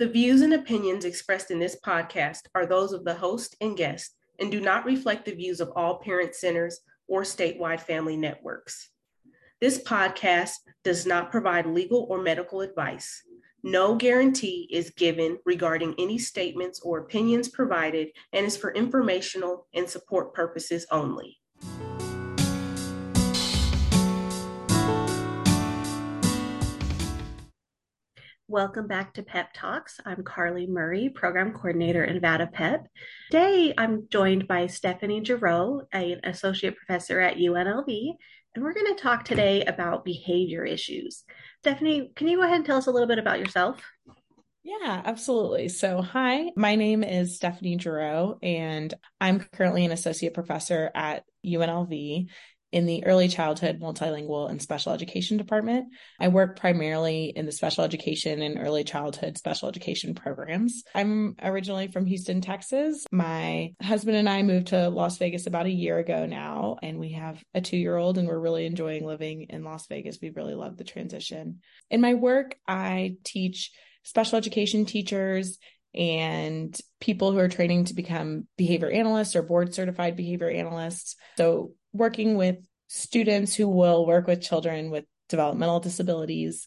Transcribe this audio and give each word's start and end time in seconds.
The 0.00 0.08
views 0.08 0.40
and 0.40 0.54
opinions 0.54 1.04
expressed 1.04 1.50
in 1.50 1.58
this 1.58 1.76
podcast 1.84 2.44
are 2.54 2.64
those 2.64 2.94
of 2.94 3.04
the 3.04 3.12
host 3.12 3.54
and 3.60 3.76
guest 3.76 4.16
and 4.38 4.50
do 4.50 4.58
not 4.58 4.86
reflect 4.86 5.26
the 5.26 5.34
views 5.34 5.60
of 5.60 5.70
all 5.76 5.98
parent 5.98 6.34
centers 6.34 6.80
or 7.06 7.20
statewide 7.20 7.80
family 7.80 8.16
networks. 8.16 8.88
This 9.60 9.78
podcast 9.82 10.52
does 10.84 11.04
not 11.04 11.30
provide 11.30 11.66
legal 11.66 12.06
or 12.08 12.22
medical 12.22 12.62
advice. 12.62 13.22
No 13.62 13.94
guarantee 13.94 14.70
is 14.72 14.88
given 14.88 15.38
regarding 15.44 15.94
any 15.98 16.16
statements 16.16 16.80
or 16.80 17.00
opinions 17.00 17.50
provided 17.50 18.08
and 18.32 18.46
is 18.46 18.56
for 18.56 18.72
informational 18.72 19.66
and 19.74 19.86
support 19.86 20.32
purposes 20.32 20.86
only. 20.90 21.39
Welcome 28.50 28.88
back 28.88 29.14
to 29.14 29.22
Pep 29.22 29.50
Talks. 29.54 30.00
I'm 30.04 30.24
Carly 30.24 30.66
Murray, 30.66 31.08
Program 31.08 31.52
Coordinator 31.52 32.04
Nevada 32.04 32.48
PEP. 32.48 32.84
Today, 33.30 33.72
I'm 33.78 34.08
joined 34.10 34.48
by 34.48 34.66
Stephanie 34.66 35.20
Gerow, 35.20 35.82
an 35.92 36.18
Associate 36.24 36.74
Professor 36.76 37.20
at 37.20 37.36
UNLV, 37.36 38.10
and 38.56 38.64
we're 38.64 38.74
going 38.74 38.92
to 38.92 39.00
talk 39.00 39.24
today 39.24 39.62
about 39.62 40.04
behavior 40.04 40.64
issues. 40.64 41.22
Stephanie, 41.60 42.10
can 42.16 42.26
you 42.26 42.38
go 42.38 42.42
ahead 42.42 42.56
and 42.56 42.66
tell 42.66 42.78
us 42.78 42.88
a 42.88 42.90
little 42.90 43.06
bit 43.06 43.20
about 43.20 43.38
yourself? 43.38 43.80
Yeah, 44.64 45.00
absolutely. 45.04 45.68
So, 45.68 46.02
hi, 46.02 46.50
my 46.56 46.74
name 46.74 47.04
is 47.04 47.36
Stephanie 47.36 47.76
Gerow, 47.76 48.36
and 48.42 48.92
I'm 49.20 49.38
currently 49.38 49.84
an 49.84 49.92
associate 49.92 50.34
professor 50.34 50.90
at 50.92 51.22
UNLV 51.46 52.26
in 52.72 52.86
the 52.86 53.04
early 53.04 53.28
childhood 53.28 53.80
multilingual 53.80 54.50
and 54.50 54.62
special 54.62 54.92
education 54.92 55.36
department. 55.36 55.88
I 56.18 56.28
work 56.28 56.58
primarily 56.58 57.32
in 57.34 57.46
the 57.46 57.52
special 57.52 57.84
education 57.84 58.42
and 58.42 58.58
early 58.58 58.84
childhood 58.84 59.38
special 59.38 59.68
education 59.68 60.14
programs. 60.14 60.84
I'm 60.94 61.36
originally 61.42 61.88
from 61.88 62.06
Houston, 62.06 62.40
Texas. 62.40 63.04
My 63.10 63.74
husband 63.82 64.16
and 64.16 64.28
I 64.28 64.42
moved 64.42 64.68
to 64.68 64.88
Las 64.88 65.18
Vegas 65.18 65.46
about 65.46 65.66
a 65.66 65.70
year 65.70 65.98
ago 65.98 66.26
now, 66.26 66.76
and 66.82 66.98
we 66.98 67.12
have 67.12 67.42
a 67.54 67.60
two 67.60 67.76
year 67.76 67.96
old, 67.96 68.18
and 68.18 68.28
we're 68.28 68.38
really 68.38 68.66
enjoying 68.66 69.04
living 69.04 69.46
in 69.50 69.64
Las 69.64 69.86
Vegas. 69.88 70.18
We 70.22 70.30
really 70.30 70.54
love 70.54 70.76
the 70.76 70.84
transition. 70.84 71.60
In 71.90 72.00
my 72.00 72.14
work, 72.14 72.56
I 72.66 73.16
teach 73.24 73.72
special 74.04 74.38
education 74.38 74.86
teachers 74.86 75.58
and 75.94 76.78
people 77.00 77.32
who 77.32 77.38
are 77.38 77.48
training 77.48 77.86
to 77.86 77.94
become 77.94 78.46
behavior 78.56 78.90
analysts 78.90 79.34
or 79.34 79.42
board 79.42 79.74
certified 79.74 80.16
behavior 80.16 80.48
analysts. 80.48 81.16
So 81.36 81.72
working 81.92 82.36
with 82.36 82.56
students 82.88 83.54
who 83.54 83.68
will 83.68 84.06
work 84.06 84.26
with 84.26 84.42
children 84.42 84.90
with 84.90 85.04
developmental 85.28 85.80
disabilities. 85.80 86.66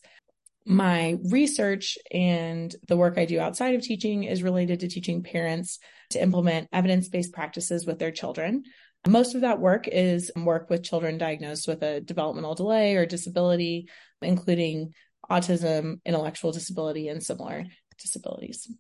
My 0.66 1.18
research 1.30 1.98
and 2.12 2.74
the 2.88 2.96
work 2.96 3.18
I 3.18 3.26
do 3.26 3.40
outside 3.40 3.76
of 3.76 3.82
teaching 3.82 4.24
is 4.24 4.42
related 4.42 4.80
to 4.80 4.88
teaching 4.88 5.22
parents 5.22 5.80
to 6.12 6.22
implement 6.22 6.70
evidence 6.72 7.10
based 7.10 7.34
practices 7.34 7.86
with 7.86 8.00
their 8.00 8.12
children. 8.12 8.64
Most 9.06 9.36
of 9.36 9.42
that 9.42 9.60
work 9.60 9.90
is 9.90 10.32
work 10.36 10.70
with 10.70 10.84
children 10.84 11.18
diagnosed 11.18 11.68
with 11.68 11.84
a 11.84 12.00
developmental 12.00 12.56
delay 12.56 12.96
or 12.96 13.06
disability, 13.06 13.90
including 14.22 14.94
autism, 15.30 16.00
intellectual 16.06 16.54
disability, 16.54 17.10
and 17.10 17.22
similar 17.22 17.66
disabilities. 18.00 18.72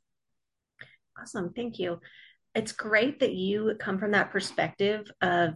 Awesome. 1.19 1.51
Thank 1.53 1.79
you. 1.79 1.99
It's 2.55 2.71
great 2.71 3.19
that 3.19 3.33
you 3.33 3.75
come 3.79 3.97
from 3.97 4.11
that 4.11 4.31
perspective 4.31 5.11
of 5.21 5.55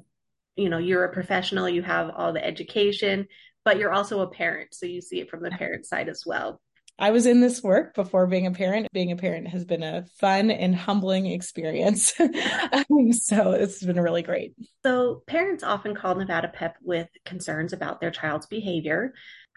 you 0.57 0.69
know 0.69 0.77
you're 0.77 1.05
a 1.05 1.13
professional 1.13 1.69
you 1.69 1.81
have 1.81 2.11
all 2.15 2.33
the 2.33 2.43
education 2.43 3.27
but 3.63 3.77
you're 3.77 3.93
also 3.93 4.21
a 4.21 4.29
parent 4.29 4.73
so 4.73 4.85
you 4.85 5.01
see 5.01 5.19
it 5.19 5.29
from 5.29 5.41
the 5.41 5.51
parent 5.51 5.85
side 5.85 6.09
as 6.09 6.23
well 6.25 6.59
I 6.99 7.11
was 7.11 7.27
in 7.27 7.41
this 7.41 7.61
work 7.61 7.93
before 7.93 8.25
being 8.25 8.47
a 8.47 8.51
parent. 8.51 8.87
Being 8.91 9.11
a 9.11 9.15
parent 9.15 9.47
has 9.49 9.63
been 9.63 9.83
a 9.83 10.05
fun 10.19 10.49
and 10.49 10.75
humbling 10.75 11.27
experience. 11.27 12.11
so 13.11 13.51
it's 13.51 13.83
been 13.83 13.99
really 13.99 14.23
great. 14.23 14.55
So, 14.83 15.21
parents 15.27 15.63
often 15.63 15.93
call 15.93 16.15
Nevada 16.15 16.47
PEP 16.47 16.75
with 16.81 17.07
concerns 17.23 17.71
about 17.71 18.01
their 18.01 18.09
child's 18.09 18.47
behavior. 18.47 19.13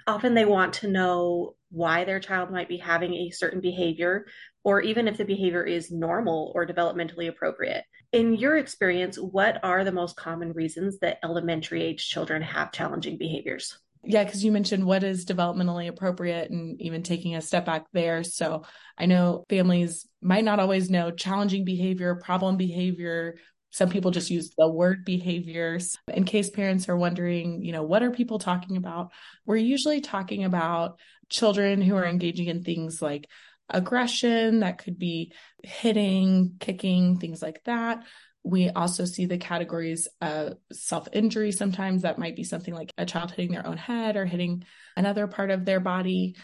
Often 0.07 0.35
they 0.35 0.45
want 0.45 0.75
to 0.75 0.89
know 0.89 1.55
why 1.71 2.05
their 2.05 2.21
child 2.21 2.51
might 2.51 2.69
be 2.69 2.77
having 2.77 3.15
a 3.15 3.31
certain 3.31 3.61
behavior, 3.61 4.27
or 4.65 4.81
even 4.81 5.09
if 5.09 5.17
the 5.17 5.25
behavior 5.25 5.63
is 5.63 5.91
normal 5.91 6.53
or 6.55 6.67
developmentally 6.67 7.29
appropriate. 7.29 7.85
In 8.13 8.35
your 8.35 8.57
experience, 8.57 9.17
what 9.17 9.63
are 9.63 9.85
the 9.85 9.93
most 9.93 10.17
common 10.17 10.53
reasons 10.53 10.99
that 10.99 11.19
elementary 11.23 11.83
age 11.83 12.09
children 12.09 12.43
have 12.43 12.73
challenging 12.73 13.19
behaviors? 13.19 13.79
Yeah, 14.03 14.25
because 14.25 14.43
you 14.43 14.51
mentioned 14.51 14.85
what 14.85 15.05
is 15.05 15.27
developmentally 15.27 15.87
appropriate 15.87 16.51
and 16.51 16.81
even 16.81 17.03
taking 17.03 17.37
a 17.37 17.43
step 17.43 17.67
back 17.67 17.85
there. 17.93 18.25
So 18.25 18.65
I 18.97 19.07
know 19.07 19.45
families 19.51 20.09
might 20.23 20.45
not 20.45 20.59
always 20.59 20.89
know 20.89 21.11
challenging 21.11 21.65
behavior, 21.65 22.15
problem 22.15 22.57
behavior. 22.57 23.37
Some 23.71 23.89
people 23.89 24.11
just 24.11 24.31
use 24.31 24.51
the 24.57 24.69
word 24.69 25.05
behaviors. 25.05 25.97
In 26.13 26.25
case 26.25 26.51
parents 26.51 26.89
are 26.89 26.97
wondering, 26.97 27.63
you 27.63 27.73
know, 27.73 27.83
what 27.83 28.03
are 28.03 28.11
people 28.11 28.39
talking 28.39 28.77
about? 28.77 29.13
We're 29.47 29.57
usually 29.57 30.01
talking 30.01 30.45
about 30.45 30.99
children 31.29 31.81
who 31.81 31.97
are 31.97 32.07
engaging 32.07 32.47
in 32.49 32.63
things 32.65 33.01
like 33.01 33.29
aggression, 33.69 34.61
that 34.61 34.79
could 34.79 34.99
be 34.99 35.33
hitting, 35.63 36.57
kicking, 36.59 37.19
things 37.19 37.41
like 37.41 37.63
that. 37.65 38.05
We 38.43 38.71
also 38.71 39.05
see 39.05 39.27
the 39.27 39.39
categories 39.39 40.09
of 40.21 40.55
self 40.73 41.09
injury. 41.13 41.53
Sometimes 41.53 42.03
that 42.03 42.19
might 42.19 42.37
be 42.37 42.45
something 42.45 42.75
like 42.75 42.91
a 42.97 43.07
child 43.07 43.31
hitting 43.31 43.53
their 43.53 43.67
own 43.67 43.77
head 43.77 44.17
or 44.17 44.25
hitting 44.25 44.65
another 44.97 45.27
part 45.27 45.51
of 45.51 45.65
their 45.65 45.81
body. 45.81 46.37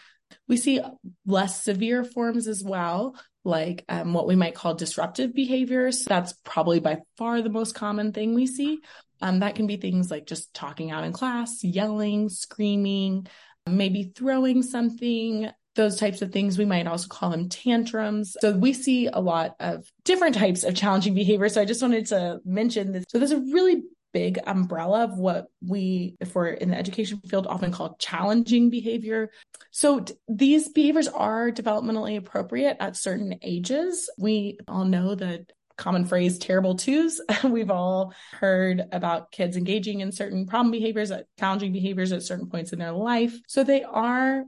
We 0.49 0.57
see 0.57 0.81
less 1.25 1.63
severe 1.63 2.05
forms 2.05 2.49
as 2.49 2.63
well, 2.65 3.17
like 3.45 3.85
um, 3.89 4.13
what 4.13 4.27
we 4.27 4.37
might 4.37 4.55
call 4.55 4.75
disruptive 4.75 5.35
behaviors. 5.35 6.05
That's 6.05 6.33
probably 6.45 6.81
by 6.81 6.99
far 7.17 7.43
the 7.43 7.51
most 7.51 7.75
common 7.75 8.13
thing 8.13 8.35
we 8.35 8.47
see. 8.47 8.79
Um, 9.23 9.41
that 9.41 9.55
can 9.55 9.67
be 9.67 9.77
things 9.77 10.11
like 10.11 10.27
just 10.27 10.53
talking 10.53 10.91
out 10.91 11.05
in 11.05 11.13
class, 11.13 11.65
yelling, 11.65 12.29
screaming, 12.29 13.27
maybe 13.67 14.13
throwing 14.15 14.63
something, 14.63 15.51
those 15.75 15.99
types 15.99 16.23
of 16.23 16.33
things. 16.33 16.59
We 16.59 16.65
might 16.65 16.87
also 16.87 17.09
call 17.09 17.31
them 17.31 17.49
tantrums. 17.49 18.37
So 18.41 18.53
we 18.53 18.73
see 18.73 19.07
a 19.07 19.21
lot 19.21 19.57
of 19.61 19.87
different 20.05 20.35
types 20.35 20.65
of 20.65 20.75
challenging 20.75 21.15
behavior. 21.15 21.49
So 21.49 21.61
I 21.61 21.65
just 21.65 21.83
wanted 21.83 22.07
to 22.07 22.41
mention 22.45 22.93
this. 22.93 23.05
So 23.09 23.19
there's 23.19 23.31
a 23.31 23.41
really 23.41 23.83
big 24.17 24.39
umbrella 24.47 25.05
of 25.05 25.19
what 25.19 25.49
we, 25.61 26.17
if 26.21 26.35
we're 26.35 26.49
in 26.49 26.71
the 26.71 26.79
education 26.79 27.21
field, 27.29 27.47
often 27.47 27.71
call 27.71 27.97
challenging 27.99 28.71
behavior. 28.71 29.31
So 29.73 30.07
these 30.27 30.71
behaviors 30.71 31.07
are 31.07 31.51
developmentally 31.51 32.17
appropriate 32.17 32.79
at 32.81 32.97
certain 32.97 33.39
ages. 33.43 34.09
We 34.17 34.57
all 34.69 34.87
know 34.87 35.17
that 35.17 35.53
common 35.77 36.07
phrase 36.07 36.39
terrible 36.39 36.77
twos. 36.77 37.21
We've 37.45 37.71
all 37.71 38.15
heard 38.33 38.85
about 38.91 39.33
kids 39.33 39.59
engaging 39.59 40.01
in 40.01 40.13
certain 40.13 40.47
problem 40.47 40.71
behaviors, 40.71 41.13
challenging 41.39 41.75
behaviors 41.75 42.11
at 42.11 42.23
certain 42.23 42.49
points 42.49 42.73
in 42.73 42.79
their 42.79 42.93
life. 42.93 43.39
So 43.49 43.65
they 43.65 43.83
are 43.83 44.45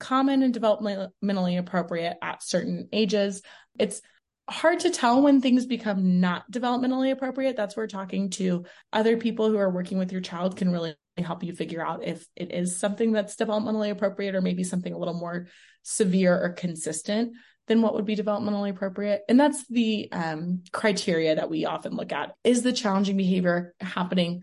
common 0.00 0.42
and 0.42 0.52
developmentally 0.52 1.60
appropriate 1.60 2.16
at 2.20 2.42
certain 2.42 2.88
ages. 2.92 3.40
It's 3.78 4.02
hard 4.48 4.80
to 4.80 4.90
tell 4.90 5.22
when 5.22 5.40
things 5.40 5.66
become 5.66 6.20
not 6.20 6.50
developmentally 6.50 7.12
appropriate. 7.12 7.56
That's 7.56 7.76
where 7.76 7.86
talking 7.86 8.30
to 8.30 8.64
other 8.92 9.16
people 9.16 9.48
who 9.48 9.56
are 9.56 9.70
working 9.70 9.98
with 9.98 10.12
your 10.12 10.20
child 10.20 10.56
can 10.56 10.72
really 10.72 10.94
help 11.18 11.44
you 11.44 11.54
figure 11.54 11.84
out 11.84 12.04
if 12.04 12.26
it 12.34 12.52
is 12.52 12.78
something 12.78 13.12
that's 13.12 13.36
developmentally 13.36 13.90
appropriate 13.90 14.34
or 14.34 14.40
maybe 14.40 14.64
something 14.64 14.92
a 14.92 14.98
little 14.98 15.14
more 15.14 15.46
severe 15.82 16.34
or 16.34 16.50
consistent 16.50 17.32
than 17.68 17.82
what 17.82 17.94
would 17.94 18.04
be 18.04 18.16
developmentally 18.16 18.70
appropriate. 18.70 19.22
And 19.28 19.38
that's 19.38 19.66
the 19.68 20.10
um, 20.10 20.64
criteria 20.72 21.36
that 21.36 21.50
we 21.50 21.64
often 21.64 21.94
look 21.94 22.12
at. 22.12 22.34
Is 22.42 22.62
the 22.62 22.72
challenging 22.72 23.16
behavior 23.16 23.74
happening 23.80 24.42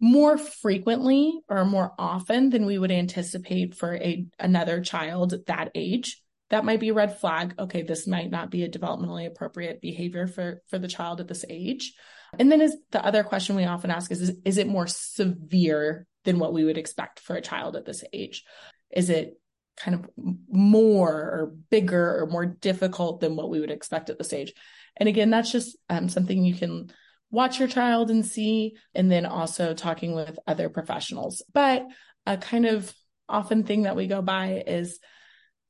more 0.00 0.38
frequently 0.38 1.40
or 1.48 1.64
more 1.64 1.92
often 1.98 2.50
than 2.50 2.66
we 2.66 2.78
would 2.78 2.92
anticipate 2.92 3.74
for 3.74 3.94
a 3.94 4.26
another 4.38 4.80
child 4.80 5.34
that 5.46 5.70
age 5.74 6.20
that 6.50 6.64
might 6.64 6.80
be 6.80 6.90
a 6.90 6.94
red 6.94 7.18
flag. 7.18 7.54
Okay 7.58 7.82
this 7.82 8.06
might 8.06 8.30
not 8.30 8.50
be 8.50 8.64
a 8.64 8.68
developmentally 8.68 9.26
appropriate 9.26 9.80
behavior 9.80 10.26
for 10.26 10.62
for 10.68 10.78
the 10.78 10.88
child 10.88 11.20
at 11.20 11.28
this 11.28 11.44
age. 11.48 11.94
And 12.38 12.52
then 12.52 12.60
is 12.60 12.76
the 12.90 13.04
other 13.04 13.24
question 13.24 13.56
we 13.56 13.64
often 13.64 13.90
ask 13.90 14.10
is, 14.10 14.20
is 14.20 14.36
is 14.44 14.58
it 14.58 14.68
more 14.68 14.86
severe 14.86 16.06
than 16.24 16.38
what 16.38 16.52
we 16.52 16.64
would 16.64 16.78
expect 16.78 17.20
for 17.20 17.36
a 17.36 17.42
child 17.42 17.76
at 17.76 17.84
this 17.84 18.04
age? 18.12 18.44
Is 18.90 19.10
it 19.10 19.34
kind 19.76 19.94
of 19.94 20.10
more 20.50 21.12
or 21.12 21.54
bigger 21.70 22.20
or 22.20 22.26
more 22.26 22.46
difficult 22.46 23.20
than 23.20 23.36
what 23.36 23.48
we 23.48 23.60
would 23.60 23.70
expect 23.70 24.10
at 24.10 24.18
this 24.18 24.32
age? 24.32 24.52
And 24.96 25.08
again 25.08 25.30
that's 25.30 25.52
just 25.52 25.76
um, 25.88 26.08
something 26.08 26.44
you 26.44 26.54
can 26.54 26.90
watch 27.30 27.58
your 27.58 27.68
child 27.68 28.10
and 28.10 28.24
see, 28.24 28.74
and 28.94 29.10
then 29.10 29.26
also 29.26 29.74
talking 29.74 30.14
with 30.14 30.38
other 30.46 30.68
professionals. 30.70 31.42
But 31.52 31.86
a 32.26 32.38
kind 32.38 32.66
of 32.66 32.92
often 33.28 33.64
thing 33.64 33.82
that 33.82 33.96
we 33.96 34.06
go 34.06 34.22
by 34.22 34.62
is, 34.66 34.98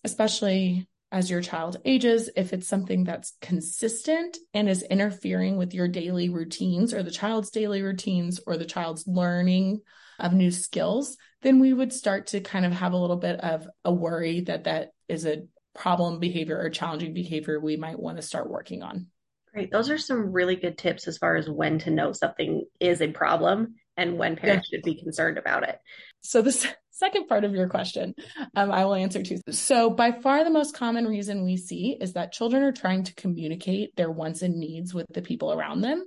especially 0.04 0.88
as 1.10 1.30
your 1.30 1.40
child 1.40 1.78
ages, 1.84 2.28
if 2.36 2.52
it's 2.52 2.68
something 2.68 3.04
that's 3.04 3.32
consistent 3.40 4.36
and 4.52 4.68
is 4.68 4.82
interfering 4.82 5.56
with 5.56 5.72
your 5.72 5.88
daily 5.88 6.28
routines 6.28 6.92
or 6.92 7.02
the 7.02 7.10
child's 7.10 7.50
daily 7.50 7.82
routines 7.82 8.40
or 8.46 8.56
the 8.56 8.66
child's 8.66 9.06
learning 9.06 9.80
of 10.18 10.34
new 10.34 10.50
skills, 10.50 11.16
then 11.42 11.60
we 11.60 11.72
would 11.72 11.92
start 11.92 12.28
to 12.28 12.40
kind 12.40 12.66
of 12.66 12.72
have 12.72 12.92
a 12.92 12.96
little 12.98 13.16
bit 13.16 13.40
of 13.40 13.68
a 13.84 13.92
worry 13.92 14.40
that 14.42 14.64
that 14.64 14.90
is 15.08 15.24
a 15.24 15.44
problem 15.74 16.18
behavior 16.18 16.58
or 16.60 16.68
challenging 16.68 17.14
behavior 17.14 17.58
we 17.58 17.76
might 17.76 17.98
want 17.98 18.16
to 18.16 18.22
start 18.22 18.50
working 18.50 18.82
on. 18.82 19.06
Great. 19.54 19.70
Those 19.70 19.90
are 19.90 19.98
some 19.98 20.32
really 20.32 20.56
good 20.56 20.76
tips 20.76 21.08
as 21.08 21.16
far 21.16 21.36
as 21.36 21.48
when 21.48 21.78
to 21.80 21.90
know 21.90 22.12
something 22.12 22.64
is 22.80 23.00
a 23.00 23.08
problem 23.08 23.76
and 23.96 24.18
when 24.18 24.36
parents 24.36 24.68
yeah. 24.70 24.76
should 24.76 24.84
be 24.84 25.00
concerned 25.00 25.38
about 25.38 25.66
it. 25.66 25.78
So 26.20 26.42
the 26.42 26.74
second 26.98 27.28
part 27.28 27.44
of 27.44 27.52
your 27.52 27.68
question, 27.68 28.14
um, 28.56 28.70
I 28.70 28.84
will 28.84 28.94
answer 28.94 29.22
too. 29.22 29.38
So 29.50 29.90
by 29.90 30.12
far 30.12 30.44
the 30.44 30.50
most 30.50 30.74
common 30.74 31.06
reason 31.06 31.44
we 31.44 31.56
see 31.56 31.96
is 32.00 32.14
that 32.14 32.32
children 32.32 32.62
are 32.62 32.72
trying 32.72 33.04
to 33.04 33.14
communicate 33.14 33.94
their 33.96 34.10
wants 34.10 34.42
and 34.42 34.56
needs 34.56 34.92
with 34.92 35.06
the 35.12 35.22
people 35.22 35.52
around 35.52 35.80
them. 35.80 36.04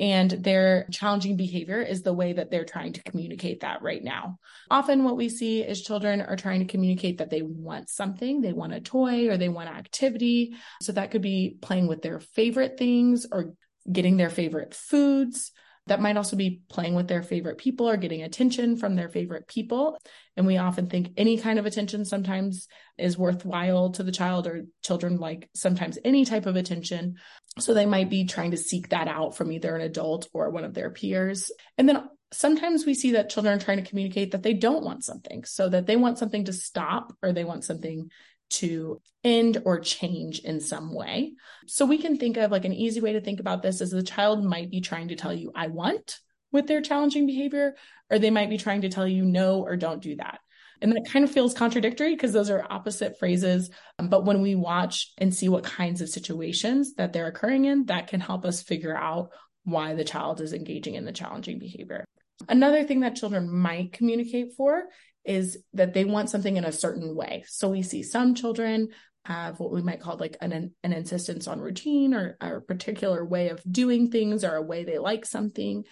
And 0.00 0.30
their 0.30 0.86
challenging 0.92 1.36
behavior 1.36 1.80
is 1.80 2.02
the 2.02 2.12
way 2.12 2.34
that 2.34 2.52
they're 2.52 2.64
trying 2.64 2.92
to 2.92 3.02
communicate 3.02 3.60
that 3.60 3.82
right 3.82 4.02
now. 4.02 4.38
Often, 4.70 5.02
what 5.02 5.16
we 5.16 5.28
see 5.28 5.62
is 5.62 5.82
children 5.82 6.20
are 6.20 6.36
trying 6.36 6.60
to 6.60 6.66
communicate 6.66 7.18
that 7.18 7.30
they 7.30 7.42
want 7.42 7.88
something, 7.88 8.40
they 8.40 8.52
want 8.52 8.74
a 8.74 8.80
toy 8.80 9.28
or 9.28 9.36
they 9.36 9.48
want 9.48 9.70
activity. 9.70 10.54
So 10.82 10.92
that 10.92 11.10
could 11.10 11.22
be 11.22 11.56
playing 11.60 11.88
with 11.88 12.02
their 12.02 12.20
favorite 12.20 12.78
things 12.78 13.26
or 13.30 13.54
getting 13.90 14.16
their 14.16 14.30
favorite 14.30 14.72
foods. 14.72 15.50
That 15.88 16.00
might 16.00 16.16
also 16.16 16.36
be 16.36 16.62
playing 16.68 16.94
with 16.94 17.08
their 17.08 17.22
favorite 17.22 17.58
people 17.58 17.88
or 17.88 17.96
getting 17.96 18.22
attention 18.22 18.76
from 18.76 18.96
their 18.96 19.08
favorite 19.08 19.48
people. 19.48 19.98
And 20.36 20.46
we 20.46 20.56
often 20.56 20.88
think 20.88 21.12
any 21.16 21.38
kind 21.38 21.58
of 21.58 21.66
attention 21.66 22.04
sometimes 22.04 22.68
is 22.96 23.18
worthwhile 23.18 23.90
to 23.92 24.02
the 24.02 24.12
child, 24.12 24.46
or 24.46 24.64
children 24.82 25.18
like 25.18 25.50
sometimes 25.54 25.98
any 26.04 26.24
type 26.24 26.46
of 26.46 26.56
attention. 26.56 27.16
So 27.58 27.74
they 27.74 27.86
might 27.86 28.08
be 28.08 28.24
trying 28.24 28.52
to 28.52 28.56
seek 28.56 28.90
that 28.90 29.08
out 29.08 29.36
from 29.36 29.50
either 29.50 29.74
an 29.74 29.82
adult 29.82 30.28
or 30.32 30.50
one 30.50 30.64
of 30.64 30.74
their 30.74 30.90
peers. 30.90 31.50
And 31.76 31.88
then 31.88 32.08
sometimes 32.32 32.86
we 32.86 32.94
see 32.94 33.12
that 33.12 33.30
children 33.30 33.56
are 33.56 33.62
trying 33.62 33.82
to 33.82 33.88
communicate 33.88 34.32
that 34.32 34.42
they 34.42 34.54
don't 34.54 34.84
want 34.84 35.04
something, 35.04 35.44
so 35.44 35.68
that 35.68 35.86
they 35.86 35.96
want 35.96 36.18
something 36.18 36.44
to 36.44 36.52
stop 36.52 37.12
or 37.22 37.32
they 37.32 37.44
want 37.44 37.64
something 37.64 38.10
to 38.50 39.00
end 39.24 39.62
or 39.64 39.80
change 39.80 40.40
in 40.40 40.60
some 40.60 40.94
way. 40.94 41.32
So 41.66 41.84
we 41.84 41.98
can 41.98 42.16
think 42.16 42.36
of 42.36 42.50
like 42.50 42.64
an 42.64 42.72
easy 42.72 43.00
way 43.00 43.12
to 43.12 43.20
think 43.20 43.40
about 43.40 43.62
this 43.62 43.80
is 43.80 43.90
the 43.90 44.02
child 44.02 44.44
might 44.44 44.70
be 44.70 44.80
trying 44.80 45.08
to 45.08 45.16
tell 45.16 45.32
you, 45.32 45.52
I 45.54 45.68
want 45.68 46.18
with 46.50 46.66
their 46.66 46.80
challenging 46.80 47.26
behavior, 47.26 47.74
or 48.10 48.18
they 48.18 48.30
might 48.30 48.50
be 48.50 48.58
trying 48.58 48.82
to 48.82 48.88
tell 48.88 49.06
you 49.06 49.24
no 49.24 49.60
or 49.60 49.76
don't 49.76 50.02
do 50.02 50.16
that. 50.16 50.40
And 50.80 50.92
that 50.92 51.08
kind 51.10 51.24
of 51.24 51.30
feels 51.30 51.54
contradictory 51.54 52.14
because 52.14 52.32
those 52.32 52.50
are 52.50 52.64
opposite 52.70 53.18
phrases. 53.18 53.70
But 53.98 54.24
when 54.24 54.40
we 54.42 54.54
watch 54.54 55.12
and 55.18 55.34
see 55.34 55.48
what 55.48 55.64
kinds 55.64 56.00
of 56.00 56.08
situations 56.08 56.94
that 56.94 57.12
they're 57.12 57.26
occurring 57.26 57.64
in, 57.64 57.86
that 57.86 58.06
can 58.06 58.20
help 58.20 58.44
us 58.44 58.62
figure 58.62 58.96
out 58.96 59.30
why 59.64 59.94
the 59.94 60.04
child 60.04 60.40
is 60.40 60.52
engaging 60.52 60.94
in 60.94 61.04
the 61.04 61.12
challenging 61.12 61.58
behavior. 61.58 62.04
Another 62.48 62.84
thing 62.84 63.00
that 63.00 63.16
children 63.16 63.50
might 63.50 63.92
communicate 63.92 64.54
for 64.56 64.84
is 65.28 65.58
that 65.74 65.92
they 65.92 66.06
want 66.06 66.30
something 66.30 66.56
in 66.56 66.64
a 66.64 66.72
certain 66.72 67.14
way. 67.14 67.44
So 67.46 67.68
we 67.68 67.82
see 67.82 68.02
some 68.02 68.34
children 68.34 68.88
have 69.26 69.60
what 69.60 69.70
we 69.70 69.82
might 69.82 70.00
call 70.00 70.16
like 70.16 70.38
an, 70.40 70.72
an 70.82 70.92
insistence 70.92 71.46
on 71.46 71.60
routine 71.60 72.14
or, 72.14 72.38
or 72.40 72.56
a 72.56 72.62
particular 72.62 73.24
way 73.26 73.50
of 73.50 73.62
doing 73.70 74.10
things 74.10 74.42
or 74.42 74.54
a 74.54 74.62
way 74.62 74.84
they 74.84 74.96
like 74.96 75.26
something. 75.26 75.84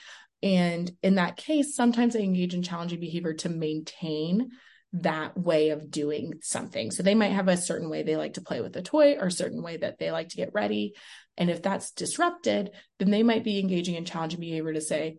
And 0.42 0.90
in 1.02 1.16
that 1.16 1.36
case, 1.36 1.76
sometimes 1.76 2.14
they 2.14 2.22
engage 2.22 2.54
in 2.54 2.62
challenging 2.62 2.98
behavior 2.98 3.34
to 3.34 3.50
maintain 3.50 4.52
that 4.94 5.36
way 5.38 5.70
of 5.70 5.90
doing 5.90 6.34
something. 6.40 6.90
So 6.90 7.02
they 7.02 7.14
might 7.14 7.32
have 7.32 7.48
a 7.48 7.58
certain 7.58 7.90
way 7.90 8.02
they 8.02 8.16
like 8.16 8.34
to 8.34 8.40
play 8.40 8.62
with 8.62 8.74
a 8.76 8.82
toy 8.82 9.16
or 9.16 9.26
a 9.26 9.32
certain 9.32 9.62
way 9.62 9.76
that 9.76 9.98
they 9.98 10.10
like 10.10 10.30
to 10.30 10.36
get 10.36 10.54
ready. 10.54 10.94
And 11.36 11.50
if 11.50 11.60
that's 11.60 11.90
disrupted, 11.90 12.70
then 12.98 13.10
they 13.10 13.22
might 13.22 13.44
be 13.44 13.58
engaging 13.58 13.96
in 13.96 14.06
challenging 14.06 14.40
behavior 14.40 14.72
to 14.72 14.80
say, 14.80 15.18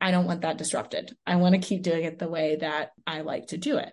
I 0.00 0.10
don't 0.10 0.26
want 0.26 0.42
that 0.42 0.58
disrupted. 0.58 1.14
I 1.26 1.36
want 1.36 1.54
to 1.54 1.60
keep 1.60 1.82
doing 1.82 2.04
it 2.04 2.18
the 2.18 2.28
way 2.28 2.56
that 2.56 2.90
I 3.06 3.20
like 3.20 3.48
to 3.48 3.58
do 3.58 3.76
it. 3.78 3.92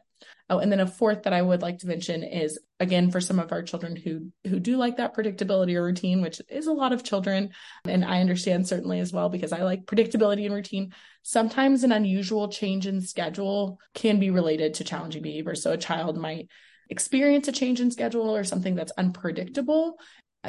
Oh, 0.49 0.59
and 0.59 0.71
then 0.71 0.79
a 0.79 0.87
fourth 0.87 1.23
that 1.23 1.33
I 1.33 1.41
would 1.41 1.61
like 1.61 1.79
to 1.79 1.87
mention 1.87 2.23
is 2.23 2.57
again 2.79 3.11
for 3.11 3.19
some 3.19 3.37
of 3.37 3.51
our 3.51 3.61
children 3.61 3.97
who 3.97 4.31
who 4.47 4.59
do 4.59 4.77
like 4.77 4.97
that 4.97 5.15
predictability 5.15 5.75
or 5.75 5.83
routine, 5.83 6.21
which 6.21 6.41
is 6.49 6.67
a 6.67 6.73
lot 6.73 6.93
of 6.93 7.03
children, 7.03 7.49
and 7.83 8.05
I 8.05 8.21
understand 8.21 8.65
certainly 8.65 8.99
as 8.99 9.11
well 9.11 9.27
because 9.27 9.51
I 9.51 9.63
like 9.63 9.85
predictability 9.85 10.45
and 10.45 10.55
routine. 10.55 10.93
Sometimes 11.21 11.83
an 11.83 11.91
unusual 11.91 12.47
change 12.47 12.87
in 12.87 13.01
schedule 13.01 13.79
can 13.93 14.19
be 14.19 14.29
related 14.29 14.75
to 14.75 14.85
challenging 14.85 15.21
behavior. 15.21 15.55
So 15.55 15.73
a 15.73 15.77
child 15.77 16.17
might 16.17 16.47
experience 16.89 17.49
a 17.49 17.51
change 17.51 17.81
in 17.81 17.91
schedule 17.91 18.33
or 18.33 18.45
something 18.45 18.75
that's 18.75 18.93
unpredictable. 18.97 19.99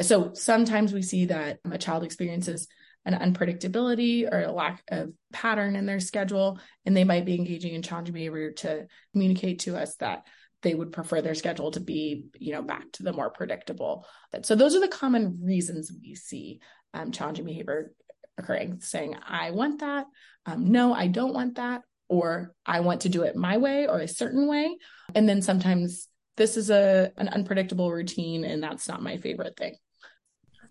So 0.00 0.32
sometimes 0.35 0.93
we 0.93 1.02
see 1.02 1.26
that 1.26 1.58
a 1.69 1.79
child 1.79 2.05
experiences 2.05 2.69
an 3.09 3.33
unpredictability 3.33 4.31
or 4.31 4.43
a 4.43 4.53
lack 4.53 4.83
of 4.89 5.13
pattern 5.33 5.77
in 5.77 5.87
their 5.87 6.01
schedule. 6.01 6.61
And 6.85 6.97
they 6.97 7.05
might 7.05 7.25
be 7.25 7.35
engaging 7.35 7.75
in 7.75 7.83
challenging 7.83 8.15
behavior 8.15 8.53
to 8.53 8.87
communicate 9.13 9.61
to 9.61 9.77
us 9.77 9.97
that 9.97 10.27
they 10.63 10.75
would 10.75 10.93
prefer 10.93 11.23
their 11.23 11.35
schedule 11.35 11.71
to 11.71 11.81
be, 11.81 12.27
you 12.39 12.53
know, 12.53 12.63
back 12.63 12.91
to 12.93 13.03
the 13.03 13.13
more 13.13 13.31
predictable. 13.31 14.07
So 14.43 14.55
those 14.55 14.75
are 14.75 14.81
the 14.81 14.89
common 14.89 15.41
reasons 15.43 15.91
we 15.91 16.15
see 16.15 16.61
um, 16.93 17.13
challenging 17.13 17.47
behavior 17.47 17.93
occurring, 18.37 18.81
saying, 18.81 19.17
I 19.27 19.53
want 19.53 19.81
that. 19.81 20.07
Um, 20.45 20.71
no, 20.71 20.93
I 20.93 21.07
don't 21.07 21.35
want 21.35 21.57
that. 21.57 21.83
Or 22.09 22.55
I 22.65 22.81
want 22.81 23.03
to 23.03 23.09
do 23.09 23.23
it 23.23 23.37
my 23.37 23.59
way 23.59 23.87
or 23.87 23.99
a 23.99 24.09
certain 24.09 24.49
way. 24.49 24.77
And 25.15 25.29
then 25.29 25.43
sometimes 25.43 26.09
this 26.37 26.57
is 26.57 26.71
a 26.71 27.13
an 27.19 27.29
unpredictable 27.29 27.93
routine 27.93 28.45
and 28.45 28.63
that's 28.63 28.89
not 28.89 29.03
my 29.03 29.19
favorite 29.19 29.57
thing. 29.57 29.77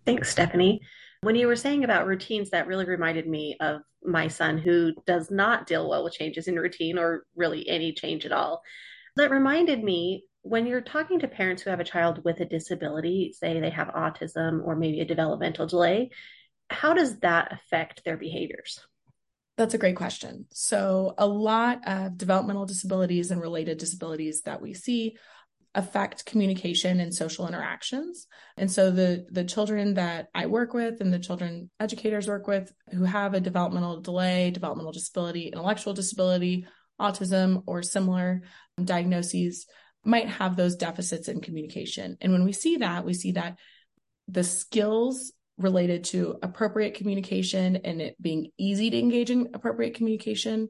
Thanks, 0.05 0.31
Stephanie. 0.31 0.81
When 1.27 1.35
you 1.35 1.47
were 1.47 1.57
saying 1.57 1.83
about 1.83 2.07
routines, 2.07 2.51
that 2.51 2.67
really 2.67 2.85
reminded 2.85 3.27
me 3.27 3.57
of 3.59 3.81
my 4.01 4.29
son 4.29 4.57
who 4.57 4.93
does 5.05 5.29
not 5.29 5.67
deal 5.67 5.89
well 5.89 6.05
with 6.05 6.13
changes 6.13 6.47
in 6.47 6.55
routine 6.55 6.97
or 6.97 7.25
really 7.35 7.67
any 7.67 7.91
change 7.91 8.25
at 8.25 8.31
all. 8.31 8.61
That 9.17 9.29
reminded 9.29 9.83
me 9.83 10.23
when 10.43 10.65
you're 10.65 10.79
talking 10.79 11.19
to 11.19 11.27
parents 11.27 11.61
who 11.61 11.69
have 11.69 11.81
a 11.81 11.83
child 11.83 12.23
with 12.23 12.39
a 12.39 12.45
disability, 12.45 13.33
say 13.37 13.59
they 13.59 13.71
have 13.71 13.89
autism 13.89 14.65
or 14.65 14.77
maybe 14.77 15.01
a 15.01 15.05
developmental 15.05 15.67
delay, 15.67 16.11
how 16.69 16.93
does 16.93 17.19
that 17.19 17.51
affect 17.51 18.05
their 18.05 18.15
behaviors? 18.15 18.79
That's 19.57 19.73
a 19.73 19.79
great 19.79 19.97
question. 19.97 20.45
So, 20.53 21.13
a 21.17 21.27
lot 21.27 21.85
of 21.85 22.17
developmental 22.17 22.67
disabilities 22.67 23.31
and 23.31 23.41
related 23.41 23.79
disabilities 23.79 24.43
that 24.43 24.61
we 24.61 24.73
see 24.73 25.17
affect 25.77 26.25
communication 26.25 26.99
and 26.99 27.13
social 27.13 27.47
interactions. 27.47 28.25
And 28.57 28.69
so 28.69 28.89
the 28.89 29.27
the 29.31 29.45
children 29.45 29.93
that 29.93 30.27
I 30.33 30.47
work 30.47 30.73
with 30.73 30.99
and 30.99 31.13
the 31.13 31.19
children 31.19 31.69
educators 31.79 32.27
work 32.27 32.47
with 32.47 32.73
who 32.91 33.03
have 33.03 33.35
a 33.35 33.39
developmental 33.39 34.01
delay, 34.01 34.49
developmental 34.49 34.91
disability, 34.91 35.47
intellectual 35.47 35.93
disability, 35.93 36.65
autism 36.99 37.61
or 37.67 37.83
similar 37.83 38.41
diagnoses 38.83 39.67
might 40.03 40.27
have 40.27 40.55
those 40.55 40.75
deficits 40.75 41.27
in 41.27 41.41
communication. 41.41 42.17
And 42.21 42.33
when 42.33 42.43
we 42.43 42.53
see 42.53 42.77
that, 42.77 43.05
we 43.05 43.13
see 43.13 43.33
that 43.33 43.59
the 44.27 44.43
skills 44.43 45.31
related 45.59 46.05
to 46.05 46.37
appropriate 46.41 46.95
communication 46.95 47.77
and 47.77 48.01
it 48.01 48.21
being 48.21 48.49
easy 48.57 48.89
to 48.89 48.97
engage 48.99 49.29
in 49.29 49.49
appropriate 49.53 49.93
communication 49.93 50.69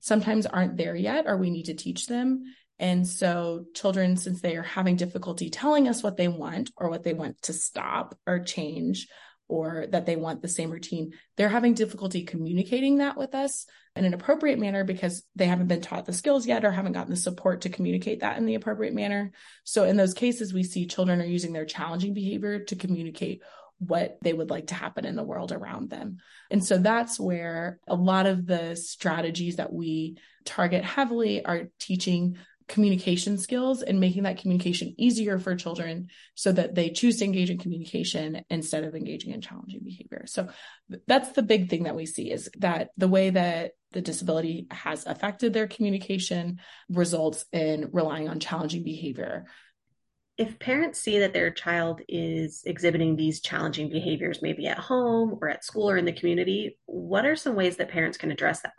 sometimes 0.00 0.46
aren't 0.46 0.76
there 0.78 0.94
yet 0.94 1.26
or 1.26 1.36
we 1.36 1.50
need 1.50 1.64
to 1.64 1.74
teach 1.74 2.06
them 2.06 2.42
and 2.78 3.06
so, 3.06 3.64
children, 3.74 4.16
since 4.16 4.40
they 4.40 4.56
are 4.56 4.62
having 4.62 4.96
difficulty 4.96 5.48
telling 5.48 5.88
us 5.88 6.02
what 6.02 6.16
they 6.16 6.28
want 6.28 6.70
or 6.76 6.90
what 6.90 7.04
they 7.04 7.14
want 7.14 7.40
to 7.42 7.52
stop 7.52 8.18
or 8.26 8.40
change, 8.40 9.08
or 9.48 9.86
that 9.90 10.06
they 10.06 10.16
want 10.16 10.42
the 10.42 10.48
same 10.48 10.70
routine, 10.70 11.12
they're 11.36 11.48
having 11.48 11.74
difficulty 11.74 12.24
communicating 12.24 12.98
that 12.98 13.16
with 13.16 13.34
us 13.34 13.66
in 13.94 14.04
an 14.04 14.12
appropriate 14.12 14.58
manner 14.58 14.84
because 14.84 15.22
they 15.36 15.46
haven't 15.46 15.68
been 15.68 15.80
taught 15.80 16.04
the 16.04 16.12
skills 16.12 16.46
yet 16.46 16.64
or 16.64 16.72
haven't 16.72 16.92
gotten 16.92 17.10
the 17.10 17.16
support 17.16 17.62
to 17.62 17.68
communicate 17.68 18.20
that 18.20 18.38
in 18.38 18.46
the 18.46 18.56
appropriate 18.56 18.92
manner. 18.92 19.32
So, 19.64 19.84
in 19.84 19.96
those 19.96 20.14
cases, 20.14 20.52
we 20.52 20.64
see 20.64 20.86
children 20.86 21.20
are 21.20 21.26
using 21.26 21.52
their 21.52 21.64
challenging 21.64 22.12
behavior 22.12 22.64
to 22.64 22.76
communicate 22.76 23.42
what 23.78 24.18
they 24.22 24.32
would 24.32 24.50
like 24.50 24.68
to 24.68 24.74
happen 24.74 25.04
in 25.04 25.16
the 25.16 25.22
world 25.22 25.52
around 25.52 25.90
them. 25.90 26.16
And 26.50 26.64
so 26.64 26.78
that's 26.78 27.20
where 27.20 27.78
a 27.86 27.94
lot 27.94 28.26
of 28.26 28.46
the 28.46 28.74
strategies 28.74 29.56
that 29.56 29.72
we 29.72 30.16
target 30.46 30.82
heavily 30.82 31.44
are 31.44 31.68
teaching 31.78 32.38
communication 32.68 33.38
skills 33.38 33.82
and 33.82 34.00
making 34.00 34.24
that 34.24 34.38
communication 34.38 34.94
easier 34.98 35.38
for 35.38 35.54
children 35.54 36.08
so 36.34 36.50
that 36.50 36.74
they 36.74 36.90
choose 36.90 37.18
to 37.18 37.24
engage 37.24 37.50
in 37.50 37.58
communication 37.58 38.42
instead 38.50 38.82
of 38.82 38.94
engaging 38.94 39.32
in 39.32 39.40
challenging 39.40 39.80
behavior. 39.84 40.24
So 40.26 40.48
that's 41.06 41.30
the 41.32 41.42
big 41.42 41.70
thing 41.70 41.84
that 41.84 41.94
we 41.94 42.06
see 42.06 42.30
is 42.30 42.50
that 42.58 42.90
the 42.96 43.08
way 43.08 43.30
that 43.30 43.72
the 43.92 44.00
disability 44.00 44.66
has 44.70 45.06
affected 45.06 45.52
their 45.52 45.68
communication 45.68 46.58
results 46.88 47.44
in 47.52 47.90
relying 47.92 48.28
on 48.28 48.40
challenging 48.40 48.82
behavior. 48.82 49.46
If 50.36 50.58
parents 50.58 51.00
see 51.00 51.20
that 51.20 51.32
their 51.32 51.50
child 51.50 52.02
is 52.08 52.62
exhibiting 52.66 53.16
these 53.16 53.40
challenging 53.40 53.88
behaviors, 53.88 54.42
maybe 54.42 54.66
at 54.66 54.78
home 54.78 55.38
or 55.40 55.48
at 55.48 55.64
school 55.64 55.88
or 55.88 55.96
in 55.96 56.04
the 56.04 56.12
community, 56.12 56.78
what 56.84 57.24
are 57.24 57.36
some 57.36 57.54
ways 57.54 57.76
that 57.76 57.90
parents 57.90 58.18
can 58.18 58.32
address 58.32 58.60
that? 58.60 58.74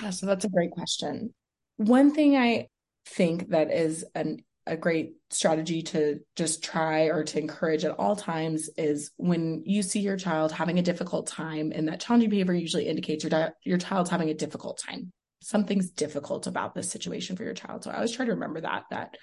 Yeah, 0.00 0.10
so 0.10 0.26
that's 0.26 0.44
a 0.44 0.48
great 0.48 0.70
question. 0.70 1.34
One 1.76 2.14
thing 2.14 2.36
I 2.36 2.68
think 3.06 3.50
that 3.50 3.72
is 3.72 4.04
an 4.14 4.38
a 4.68 4.76
great 4.76 5.12
strategy 5.30 5.80
to 5.80 6.18
just 6.34 6.64
try 6.64 7.02
or 7.02 7.22
to 7.22 7.38
encourage 7.38 7.84
at 7.84 7.96
all 8.00 8.16
times 8.16 8.68
is 8.76 9.12
when 9.16 9.62
you 9.64 9.80
see 9.80 10.00
your 10.00 10.16
child 10.16 10.50
having 10.50 10.80
a 10.80 10.82
difficult 10.82 11.28
time 11.28 11.70
and 11.72 11.86
that 11.86 12.00
challenging 12.00 12.30
behavior 12.30 12.52
usually 12.52 12.88
indicates 12.88 13.22
your 13.22 13.30
di- 13.30 13.52
your 13.64 13.78
child's 13.78 14.10
having 14.10 14.28
a 14.28 14.34
difficult 14.34 14.82
time 14.84 15.12
something's 15.40 15.90
difficult 15.90 16.48
about 16.48 16.74
this 16.74 16.90
situation 16.90 17.36
for 17.36 17.44
your 17.44 17.54
child 17.54 17.84
so 17.84 17.90
i 17.92 17.94
always 17.94 18.10
try 18.10 18.24
to 18.24 18.32
remember 18.32 18.60
that 18.60 18.82
that 18.90 19.16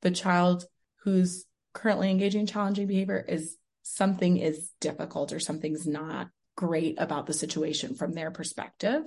the 0.00 0.10
child 0.10 0.64
who's 1.04 1.44
currently 1.72 2.10
engaging 2.10 2.40
in 2.40 2.46
challenging 2.46 2.88
behavior 2.88 3.24
is 3.26 3.56
something 3.82 4.36
is 4.36 4.70
difficult 4.80 5.32
or 5.32 5.40
something's 5.40 5.86
not 5.86 6.28
great 6.56 6.96
about 6.98 7.26
the 7.26 7.32
situation 7.32 7.94
from 7.94 8.12
their 8.12 8.30
perspective. 8.30 9.02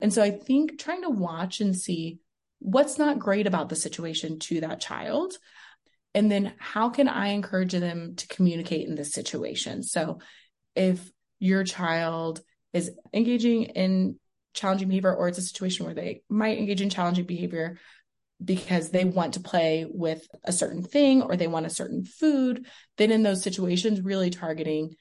And 0.00 0.12
so 0.12 0.22
I 0.22 0.30
think 0.30 0.78
trying 0.78 1.02
to 1.02 1.10
watch 1.10 1.60
and 1.60 1.76
see 1.76 2.18
what's 2.62 2.98
not 2.98 3.18
great 3.18 3.46
about 3.46 3.68
the 3.68 3.76
situation 3.76 4.38
to 4.38 4.60
that 4.60 4.80
child. 4.80 5.34
And 6.14 6.30
then 6.30 6.54
how 6.58 6.90
can 6.90 7.08
I 7.08 7.28
encourage 7.28 7.72
them 7.72 8.16
to 8.16 8.26
communicate 8.28 8.88
in 8.88 8.94
this 8.94 9.12
situation? 9.12 9.82
So 9.82 10.20
if 10.74 11.10
your 11.38 11.64
child 11.64 12.40
is 12.72 12.90
engaging 13.12 13.64
in 13.64 14.18
challenging 14.54 14.88
behavior 14.88 15.14
or 15.14 15.28
it's 15.28 15.38
a 15.38 15.42
situation 15.42 15.86
where 15.86 15.94
they 15.94 16.22
might 16.28 16.58
engage 16.58 16.80
in 16.80 16.90
challenging 16.90 17.24
behavior 17.24 17.78
because 18.44 18.90
they 18.90 19.04
want 19.04 19.34
to 19.34 19.40
play 19.40 19.86
with 19.88 20.26
a 20.44 20.52
certain 20.52 20.82
thing 20.82 21.22
or 21.22 21.36
they 21.36 21.46
want 21.46 21.66
a 21.66 21.70
certain 21.70 22.04
food, 22.04 22.66
then 22.98 23.10
in 23.10 23.22
those 23.22 23.42
situations, 23.42 24.00
really 24.00 24.30
targeting, 24.30 24.94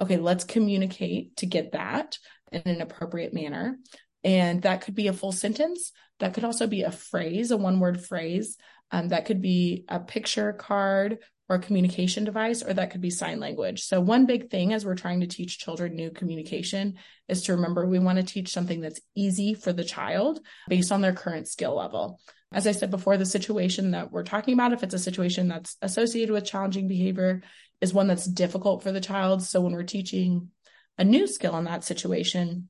okay, 0.00 0.16
let's 0.16 0.44
communicate 0.44 1.36
to 1.36 1.46
get 1.46 1.72
that 1.72 2.18
in 2.52 2.62
an 2.64 2.80
appropriate 2.80 3.32
manner. 3.32 3.78
And 4.24 4.62
that 4.62 4.82
could 4.82 4.94
be 4.94 5.08
a 5.08 5.12
full 5.12 5.32
sentence. 5.32 5.92
That 6.18 6.34
could 6.34 6.44
also 6.44 6.66
be 6.66 6.82
a 6.82 6.90
phrase, 6.90 7.50
a 7.50 7.56
one 7.56 7.80
word 7.80 8.04
phrase. 8.04 8.56
Um, 8.90 9.08
that 9.08 9.26
could 9.26 9.42
be 9.42 9.84
a 9.88 10.00
picture 10.00 10.52
card 10.52 11.18
or 11.48 11.56
a 11.56 11.60
communication 11.60 12.24
device, 12.24 12.62
or 12.62 12.74
that 12.74 12.90
could 12.90 13.00
be 13.00 13.10
sign 13.10 13.40
language. 13.40 13.82
So, 13.82 14.00
one 14.00 14.26
big 14.26 14.50
thing 14.50 14.72
as 14.72 14.84
we're 14.84 14.94
trying 14.94 15.20
to 15.20 15.26
teach 15.26 15.58
children 15.58 15.94
new 15.94 16.10
communication 16.10 16.94
is 17.28 17.42
to 17.44 17.54
remember 17.54 17.86
we 17.86 17.98
want 17.98 18.18
to 18.18 18.24
teach 18.24 18.52
something 18.52 18.80
that's 18.80 19.00
easy 19.14 19.54
for 19.54 19.72
the 19.72 19.84
child 19.84 20.40
based 20.68 20.92
on 20.92 21.00
their 21.00 21.14
current 21.14 21.48
skill 21.48 21.74
level. 21.74 22.20
As 22.52 22.66
I 22.66 22.72
said 22.72 22.90
before, 22.90 23.16
the 23.16 23.26
situation 23.26 23.90
that 23.92 24.10
we're 24.10 24.24
talking 24.24 24.54
about, 24.54 24.72
if 24.72 24.82
it's 24.82 24.94
a 24.94 24.98
situation 24.98 25.48
that's 25.48 25.76
associated 25.82 26.32
with 26.32 26.46
challenging 26.46 26.88
behavior, 26.88 27.42
is 27.80 27.94
one 27.94 28.08
that's 28.08 28.26
difficult 28.26 28.82
for 28.82 28.92
the 28.92 29.00
child. 29.00 29.42
So, 29.42 29.60
when 29.60 29.72
we're 29.72 29.84
teaching 29.84 30.50
a 30.98 31.04
new 31.04 31.26
skill 31.26 31.56
in 31.56 31.64
that 31.64 31.84
situation, 31.84 32.68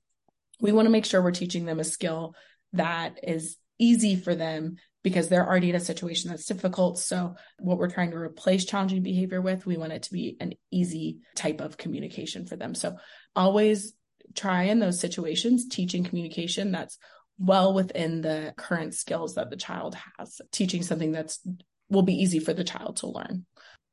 we 0.61 0.73
want 0.73 0.87
to 0.87 0.91
make 0.91 1.05
sure 1.05 1.23
we're 1.23 1.31
teaching 1.31 1.65
them 1.65 1.81
a 1.81 1.85
skill 1.85 2.35
that 2.73 3.21
is 3.23 3.57
easy 3.79 4.17
for 4.17 4.35
them 4.35 4.77
because 5.03 5.29
they're 5.29 5.47
already 5.47 5.71
in 5.71 5.77
a 5.77 5.81
situation 5.81 6.31
that's 6.31 6.47
difficult. 6.47 6.99
So, 6.99 7.37
what 7.59 7.79
we're 7.79 7.91
trying 7.91 8.11
to 8.11 8.17
replace 8.17 8.65
challenging 8.65 9.03
behavior 9.03 9.41
with, 9.41 9.65
we 9.65 9.77
want 9.77 9.93
it 9.93 10.03
to 10.05 10.13
be 10.13 10.37
an 10.41 10.55
easy 10.71 11.19
type 11.35 11.61
of 11.61 11.77
communication 11.77 12.47
for 12.47 12.57
them. 12.57 12.75
So, 12.75 12.97
always 13.35 13.93
try 14.35 14.65
in 14.65 14.81
those 14.81 15.01
situations 15.01 15.69
teaching 15.69 16.05
communication 16.05 16.73
that's 16.73 16.99
well 17.39 17.73
within 17.73 18.21
the 18.21 18.53
current 18.57 18.95
skills 18.95 19.37
that 19.37 19.51
the 19.51 19.57
child 19.57 19.97
has, 20.19 20.41
teaching 20.51 20.83
something 20.83 21.13
that's 21.13 21.41
will 21.89 22.03
be 22.03 22.21
easy 22.21 22.39
for 22.39 22.53
the 22.53 22.65
child 22.65 22.97
to 22.97 23.07
learn. 23.07 23.47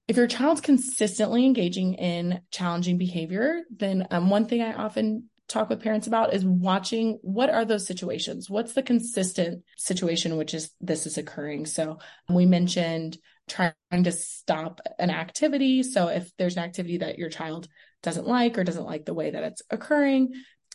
If 0.08 0.18
your 0.18 0.28
child's 0.28 0.62
consistently 0.62 1.46
engaging 1.46 1.96
in 1.96 2.42
challenging 2.52 2.98
behavior, 2.98 3.62
then 3.76 4.08
um, 4.12 4.30
one 4.30 4.46
thing 4.46 4.62
I 4.62 4.74
often 4.74 5.30
talk 5.48 5.70
with 5.70 5.82
parents 5.82 6.08
about 6.08 6.34
is 6.34 6.44
watching 6.44 7.20
what 7.22 7.50
are 7.50 7.66
those 7.66 7.86
situations? 7.86 8.50
What's 8.50 8.74
the 8.74 8.84
consistent 8.84 9.64
situation 9.78 10.38
which 10.38 10.54
is 10.54 10.72
this 10.82 11.06
is 11.06 11.18
occurring? 11.18 11.66
So 11.66 12.00
we 12.30 12.46
mentioned 12.46 13.18
trying 13.48 13.74
to 13.92 14.12
stop 14.12 14.82
an 14.98 15.12
activity. 15.12 15.84
So 15.84 16.08
if 16.08 16.32
there's 16.38 16.58
an 16.58 16.64
activity 16.64 16.98
that 16.98 17.20
your 17.20 17.30
child 17.30 17.68
doesn't 18.02 18.28
like 18.28 18.58
or 18.58 18.64
doesn't 18.64 18.86
like 18.86 19.06
the 19.06 19.14
way 19.14 19.32
that 19.32 19.44
it's 19.44 19.62
occurring, 19.70 20.34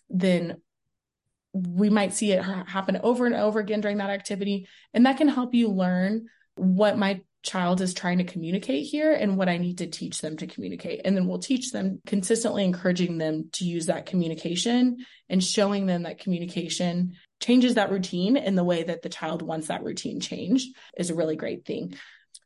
then 0.09 0.61
we 1.53 1.91
might 1.91 2.15
see 2.15 2.33
it 2.33 2.43
happen 2.43 3.01
over 3.03 3.27
and 3.27 3.35
over 3.35 3.59
again 3.59 3.81
during 3.81 3.99
that 3.99 4.11
activity. 4.11 4.69
And 4.95 5.07
that 5.07 5.17
can 5.17 5.29
help 5.29 5.55
you 5.55 5.69
learn 5.69 6.27
what 6.55 6.97
my 6.97 7.23
child 7.43 7.81
is 7.81 7.95
trying 7.95 8.19
to 8.19 8.25
communicate 8.25 8.87
here 8.87 9.13
and 9.13 9.37
what 9.37 9.49
I 9.49 9.57
need 9.57 9.79
to 9.79 9.87
teach 9.87 10.21
them 10.21 10.37
to 10.39 10.47
communicate. 10.47 11.01
And 11.05 11.17
then 11.17 11.27
we'll 11.27 11.39
teach 11.39 11.73
them 11.73 12.01
consistently 12.07 12.65
encouraging 12.65 13.19
them 13.19 13.49
to 13.53 13.65
use 13.65 13.87
that 13.87 14.07
communication 14.07 14.99
and 15.29 15.43
showing 15.43 15.87
them 15.87 16.03
that 16.03 16.19
communication 16.19 17.17
changes 17.41 17.75
that 17.75 17.91
routine 17.91 18.37
in 18.37 18.55
the 18.55 18.65
way 18.65 18.83
that 18.83 19.03
the 19.03 19.09
child 19.09 19.41
wants 19.41 19.69
that 19.69 19.83
routine 19.83 20.21
changed 20.21 20.77
is 20.97 21.11
a 21.11 21.15
really 21.15 21.37
great 21.37 21.65
thing. 21.65 21.95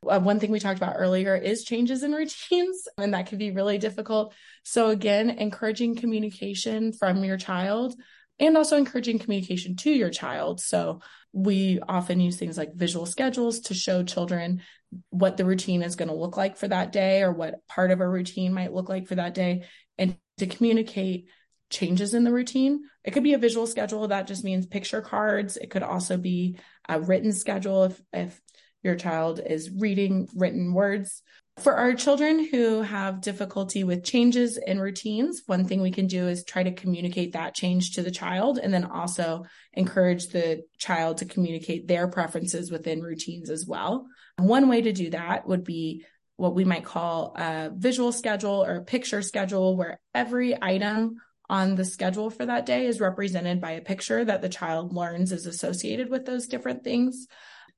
Uh, 0.07 0.19
one 0.19 0.39
thing 0.39 0.51
we 0.51 0.59
talked 0.59 0.77
about 0.77 0.95
earlier 0.97 1.35
is 1.35 1.63
changes 1.63 2.03
in 2.03 2.11
routines, 2.13 2.87
and 2.97 3.13
that 3.13 3.27
can 3.27 3.37
be 3.37 3.51
really 3.51 3.77
difficult. 3.77 4.33
So, 4.63 4.89
again, 4.89 5.29
encouraging 5.29 5.95
communication 5.95 6.93
from 6.93 7.23
your 7.23 7.37
child 7.37 7.95
and 8.39 8.57
also 8.57 8.77
encouraging 8.77 9.19
communication 9.19 9.75
to 9.77 9.91
your 9.91 10.09
child. 10.09 10.61
So, 10.61 11.01
we 11.33 11.79
often 11.87 12.21
use 12.21 12.37
things 12.37 12.57
like 12.57 12.75
visual 12.75 13.05
schedules 13.05 13.59
to 13.61 13.73
show 13.73 14.03
children 14.03 14.61
what 15.09 15.37
the 15.37 15.45
routine 15.45 15.81
is 15.81 15.95
going 15.95 16.09
to 16.09 16.15
look 16.15 16.37
like 16.37 16.57
for 16.57 16.67
that 16.67 16.91
day 16.91 17.21
or 17.21 17.31
what 17.31 17.65
part 17.67 17.91
of 17.91 18.01
a 18.01 18.07
routine 18.07 18.53
might 18.53 18.73
look 18.73 18.89
like 18.89 19.07
for 19.07 19.15
that 19.15 19.33
day 19.33 19.63
and 19.97 20.17
to 20.37 20.47
communicate 20.47 21.29
changes 21.69 22.13
in 22.13 22.23
the 22.23 22.33
routine. 22.33 22.83
It 23.03 23.11
could 23.11 23.23
be 23.23 23.33
a 23.33 23.39
visual 23.39 23.67
schedule 23.67 24.07
that 24.07 24.27
just 24.27 24.43
means 24.43 24.65
picture 24.65 25.01
cards. 25.01 25.57
It 25.57 25.71
could 25.71 25.83
also 25.83 26.17
be 26.17 26.59
a 26.87 26.99
written 26.99 27.31
schedule 27.31 27.85
if, 27.85 28.01
if 28.13 28.41
your 28.83 28.95
child 28.95 29.41
is 29.45 29.71
reading 29.71 30.27
written 30.35 30.73
words. 30.73 31.23
For 31.57 31.73
our 31.73 31.93
children 31.93 32.45
who 32.45 32.81
have 32.81 33.21
difficulty 33.21 33.85
with 33.85 34.03
changes 34.03 34.57
in 34.57 34.79
routines, 34.79 35.43
one 35.45 35.65
thing 35.65 35.81
we 35.81 35.91
can 35.91 36.05
do 36.05 36.27
is 36.27 36.43
try 36.43 36.63
to 36.63 36.73
communicate 36.73 37.31
that 37.31 37.55
change 37.55 37.93
to 37.93 38.01
the 38.01 38.11
child 38.11 38.59
and 38.61 38.73
then 38.73 38.83
also 38.83 39.45
encourage 39.73 40.27
the 40.27 40.63
child 40.77 41.17
to 41.17 41.25
communicate 41.25 41.87
their 41.87 42.09
preferences 42.09 42.69
within 42.69 43.01
routines 43.01 43.49
as 43.49 43.65
well. 43.65 44.05
One 44.37 44.67
way 44.67 44.81
to 44.81 44.91
do 44.91 45.09
that 45.11 45.47
would 45.47 45.63
be 45.63 46.05
what 46.37 46.55
we 46.55 46.65
might 46.65 46.83
call 46.83 47.33
a 47.37 47.71
visual 47.73 48.11
schedule 48.11 48.63
or 48.63 48.75
a 48.75 48.83
picture 48.83 49.21
schedule 49.21 49.77
where 49.77 49.99
every 50.13 50.57
item 50.61 51.17
on 51.49 51.75
the 51.75 51.85
schedule 51.85 52.29
for 52.29 52.45
that 52.45 52.65
day 52.65 52.85
is 52.85 52.99
represented 52.99 53.61
by 53.61 53.71
a 53.71 53.81
picture 53.81 54.25
that 54.25 54.41
the 54.41 54.49
child 54.49 54.93
learns 54.93 55.31
is 55.31 55.45
associated 55.45 56.09
with 56.09 56.25
those 56.25 56.47
different 56.47 56.83
things. 56.83 57.27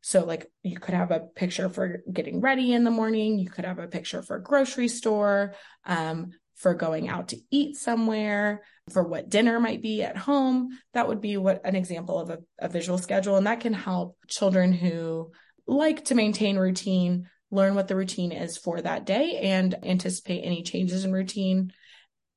So, 0.01 0.23
like, 0.23 0.47
you 0.63 0.79
could 0.79 0.93
have 0.93 1.11
a 1.11 1.19
picture 1.19 1.69
for 1.69 2.03
getting 2.11 2.39
ready 2.39 2.73
in 2.73 2.83
the 2.83 2.91
morning, 2.91 3.39
you 3.39 3.49
could 3.49 3.65
have 3.65 3.79
a 3.79 3.87
picture 3.87 4.21
for 4.21 4.39
grocery 4.39 4.87
store, 4.87 5.55
um, 5.85 6.31
for 6.55 6.73
going 6.73 7.07
out 7.07 7.29
to 7.29 7.37
eat 7.51 7.75
somewhere, 7.75 8.63
for 8.91 9.03
what 9.03 9.29
dinner 9.29 9.59
might 9.59 9.81
be 9.81 10.01
at 10.03 10.17
home. 10.17 10.69
That 10.93 11.07
would 11.07 11.21
be 11.21 11.37
what 11.37 11.61
an 11.65 11.75
example 11.75 12.19
of 12.19 12.29
a, 12.29 12.39
a 12.59 12.69
visual 12.69 12.97
schedule. 12.97 13.35
And 13.35 13.45
that 13.47 13.59
can 13.59 13.73
help 13.73 14.17
children 14.27 14.73
who 14.73 15.31
like 15.67 16.05
to 16.05 16.15
maintain 16.15 16.57
routine 16.57 17.27
learn 17.51 17.75
what 17.75 17.87
the 17.87 17.95
routine 17.95 18.31
is 18.31 18.57
for 18.57 18.81
that 18.81 19.05
day 19.05 19.39
and 19.43 19.75
anticipate 19.83 20.41
any 20.41 20.63
changes 20.63 21.05
in 21.05 21.13
routine. 21.13 21.71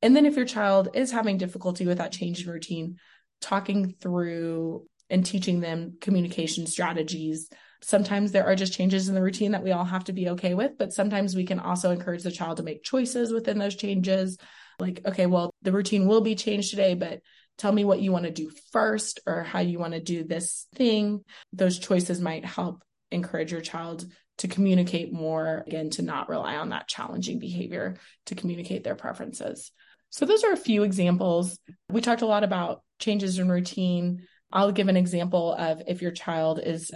And 0.03 0.15
then 0.15 0.27
if 0.27 0.37
your 0.37 0.47
child 0.47 0.89
is 0.95 1.11
having 1.11 1.37
difficulty 1.37 1.87
with 1.87 1.99
that 1.99 2.13
change 2.13 2.45
in 2.45 2.51
routine, 2.51 2.97
talking 3.41 3.95
through 4.01 4.87
and 5.09 5.27
teaching 5.27 5.61
them 5.61 5.97
communication 6.01 6.67
strategies. 6.67 7.49
Sometimes 7.83 8.31
there 8.31 8.47
are 8.47 8.55
just 8.55 8.75
changes 8.75 9.09
in 9.09 9.15
the 9.15 9.23
routine 9.23 9.53
that 9.53 9.65
we 9.65 9.73
all 9.73 9.85
have 9.85 10.05
to 10.05 10.13
be 10.13 10.29
okay 10.31 10.55
with, 10.55 10.79
but 10.79 10.93
sometimes 10.93 11.35
we 11.35 11.45
can 11.45 11.59
also 11.59 11.91
encourage 11.91 12.23
the 12.23 12.31
child 12.31 12.59
to 12.59 12.63
make 12.63 12.85
choices 12.85 13.33
within 13.33 13.59
those 13.59 13.75
changes. 13.75 14.39
Like, 14.79 15.01
okay, 15.05 15.27
well, 15.27 15.51
the 15.63 15.73
routine 15.73 16.07
will 16.07 16.21
be 16.21 16.37
changed 16.37 16.71
today, 16.71 16.95
but 16.95 17.21
tell 17.59 17.73
me 17.73 17.85
what 17.85 18.01
you 18.01 18.13
want 18.13 18.27
to 18.27 18.31
do 18.31 18.51
first 18.71 19.21
or 19.27 19.43
how 19.43 19.61
you 19.61 19.79
want 19.79 19.95
to 19.95 20.01
do 20.01 20.23
this 20.23 20.67
thing. 20.75 21.25
Those 21.53 21.79
choices 21.79 22.21
might 22.21 22.45
help 22.45 22.85
encourage 23.11 23.53
your 23.53 23.61
child 23.61 24.07
to 24.39 24.49
communicate 24.49 25.13
more, 25.13 25.65
again, 25.67 25.91
to 25.91 26.03
not 26.03 26.29
rely 26.29 26.57
on 26.57 26.71
that 26.71 26.89
challenging 26.89 27.39
behavior 27.39 27.97
to 28.27 28.35
communicate 28.35 28.85
their 28.85 28.95
preferences. 28.95 29.71
So, 30.11 30.25
those 30.25 30.45
are 30.45 30.53
a 30.53 30.57
few 30.57 30.83
examples. 30.83 31.59
We 31.91 32.01
talked 32.01 32.23
a 32.23 32.27
lot 32.27 32.43
about 32.43 32.83
changes 32.99 33.39
in 33.39 33.51
routine. 33.51 34.27
I'll 34.53 34.73
give 34.73 34.89
an 34.89 34.97
example 34.97 35.53
of 35.55 35.83
if 35.87 36.03
your 36.03 36.11
child 36.11 36.61
is 36.63 36.91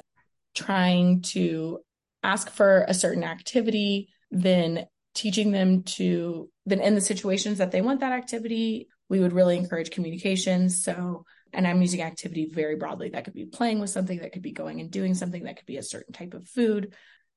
trying 0.55 1.23
to 1.23 1.81
ask 2.23 2.51
for 2.51 2.85
a 2.89 2.95
certain 2.95 3.25
activity, 3.25 4.09
then 4.31 4.87
teaching 5.15 5.53
them 5.53 5.83
to, 5.83 6.49
then 6.67 6.81
in 6.81 6.95
the 6.95 7.01
situations 7.01 7.59
that 7.59 7.71
they 7.71 7.83
want 7.83 8.01
that 8.01 8.13
activity, 8.13 8.89
we 9.09 9.21
would 9.21 9.33
really 9.33 9.57
encourage 9.57 9.91
communication. 9.91 10.71
So, 10.71 11.25
and 11.55 11.67
I'm 11.67 11.81
using 11.81 12.03
activity 12.03 12.51
very 12.53 12.77
broadly. 12.77 13.11
That 13.11 13.25
could 13.25 13.35
be 13.35 13.47
playing 13.47 13.81
with 13.81 13.91
something, 13.91 14.19
that 14.19 14.33
could 14.33 14.43
be 14.43 14.53
going 14.53 14.81
and 14.81 14.91
doing 14.91 15.15
something, 15.15 15.45
that 15.45 15.57
could 15.57 15.67
be 15.67 15.77
a 15.77 15.83
certain 15.83 16.13
type 16.13 16.35
of 16.35 16.49
food. 16.49 16.95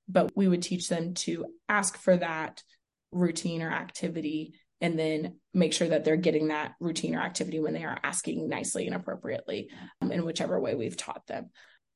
But 0.07 0.31
we 0.35 0.47
would 0.47 0.61
teach 0.61 0.89
them 0.89 1.13
to 1.15 1.45
ask 1.67 1.97
for 1.97 2.17
that 2.17 2.63
routine 3.11 3.61
or 3.61 3.71
activity 3.71 4.53
and 4.79 4.97
then 4.97 5.35
make 5.53 5.73
sure 5.73 5.87
that 5.87 6.05
they're 6.05 6.17
getting 6.17 6.49
that 6.49 6.73
routine 6.79 7.15
or 7.15 7.21
activity 7.21 7.59
when 7.59 7.73
they 7.73 7.83
are 7.83 7.99
asking 8.03 8.47
nicely 8.47 8.85
and 8.85 8.95
appropriately 8.95 9.69
um, 10.01 10.11
in 10.11 10.23
whichever 10.23 10.59
way 10.59 10.75
we've 10.75 10.97
taught 10.97 11.25
them. 11.27 11.49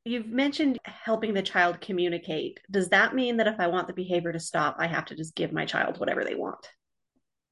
You've 0.03 0.27
mentioned 0.27 0.79
helping 0.83 1.33
the 1.33 1.43
child 1.43 1.79
communicate. 1.79 2.59
Does 2.71 2.89
that 2.89 3.13
mean 3.13 3.37
that 3.37 3.47
if 3.47 3.59
I 3.59 3.67
want 3.67 3.87
the 3.87 3.93
behavior 3.93 4.33
to 4.33 4.39
stop, 4.39 4.77
I 4.79 4.87
have 4.87 5.05
to 5.05 5.15
just 5.15 5.35
give 5.35 5.53
my 5.53 5.65
child 5.65 5.99
whatever 5.99 6.23
they 6.23 6.33
want? 6.33 6.67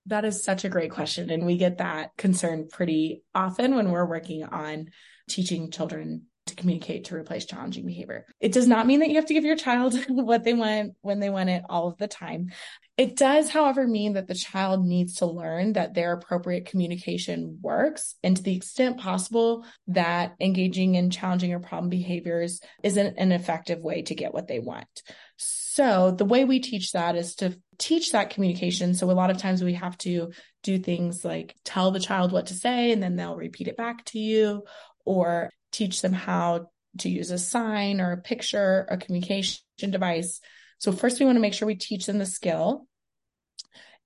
That 0.09 0.25
is 0.25 0.43
such 0.43 0.65
a 0.65 0.69
great 0.69 0.91
question. 0.91 1.29
And 1.29 1.45
we 1.45 1.57
get 1.57 1.77
that 1.77 2.17
concern 2.17 2.67
pretty 2.69 3.23
often 3.33 3.75
when 3.75 3.91
we're 3.91 4.05
working 4.05 4.43
on 4.43 4.89
teaching 5.29 5.69
children 5.69 6.23
to 6.47 6.55
communicate 6.55 7.05
to 7.05 7.15
replace 7.15 7.45
challenging 7.45 7.85
behavior. 7.85 8.25
It 8.39 8.51
does 8.51 8.67
not 8.67 8.87
mean 8.87 9.01
that 9.01 9.09
you 9.09 9.15
have 9.15 9.27
to 9.27 9.33
give 9.35 9.45
your 9.45 9.55
child 9.55 9.95
what 10.09 10.43
they 10.43 10.53
want 10.53 10.93
when 11.01 11.19
they 11.19 11.29
want 11.29 11.49
it 11.49 11.63
all 11.69 11.87
of 11.87 11.97
the 11.97 12.07
time. 12.07 12.49
It 12.97 13.15
does, 13.15 13.49
however, 13.49 13.87
mean 13.87 14.13
that 14.13 14.27
the 14.27 14.35
child 14.35 14.83
needs 14.83 15.15
to 15.15 15.25
learn 15.25 15.73
that 15.73 15.93
their 15.93 16.11
appropriate 16.11 16.65
communication 16.65 17.59
works 17.61 18.15
and 18.23 18.35
to 18.35 18.43
the 18.43 18.55
extent 18.55 18.99
possible 18.99 19.63
that 19.87 20.35
engaging 20.39 20.95
in 20.95 21.11
challenging 21.11 21.53
or 21.53 21.59
problem 21.59 21.89
behaviors 21.89 22.61
isn't 22.83 23.17
an 23.17 23.31
effective 23.31 23.79
way 23.79 24.01
to 24.01 24.15
get 24.15 24.33
what 24.33 24.47
they 24.47 24.59
want. 24.59 25.03
So 25.41 26.11
the 26.11 26.25
way 26.25 26.43
we 26.43 26.59
teach 26.59 26.91
that 26.91 27.15
is 27.15 27.35
to 27.35 27.57
teach 27.77 28.11
that 28.11 28.31
communication. 28.31 28.93
So 28.93 29.09
a 29.09 29.13
lot 29.13 29.29
of 29.29 29.37
times 29.37 29.63
we 29.63 29.75
have 29.75 29.97
to 29.99 30.33
do 30.63 30.77
things 30.77 31.23
like 31.23 31.55
tell 31.63 31.91
the 31.91 32.01
child 32.01 32.33
what 32.33 32.47
to 32.47 32.53
say 32.53 32.91
and 32.91 33.01
then 33.01 33.15
they'll 33.15 33.37
repeat 33.37 33.69
it 33.69 33.77
back 33.77 34.03
to 34.05 34.19
you 34.19 34.65
or 35.05 35.49
teach 35.71 36.01
them 36.01 36.11
how 36.11 36.69
to 36.97 37.09
use 37.09 37.31
a 37.31 37.37
sign 37.37 38.01
or 38.01 38.11
a 38.11 38.21
picture, 38.21 38.85
a 38.89 38.97
communication 38.97 39.61
device. 39.79 40.41
So 40.79 40.91
first 40.91 41.21
we 41.21 41.25
want 41.25 41.37
to 41.37 41.41
make 41.41 41.53
sure 41.53 41.67
we 41.67 41.75
teach 41.75 42.05
them 42.05 42.17
the 42.17 42.25
skill. 42.25 42.85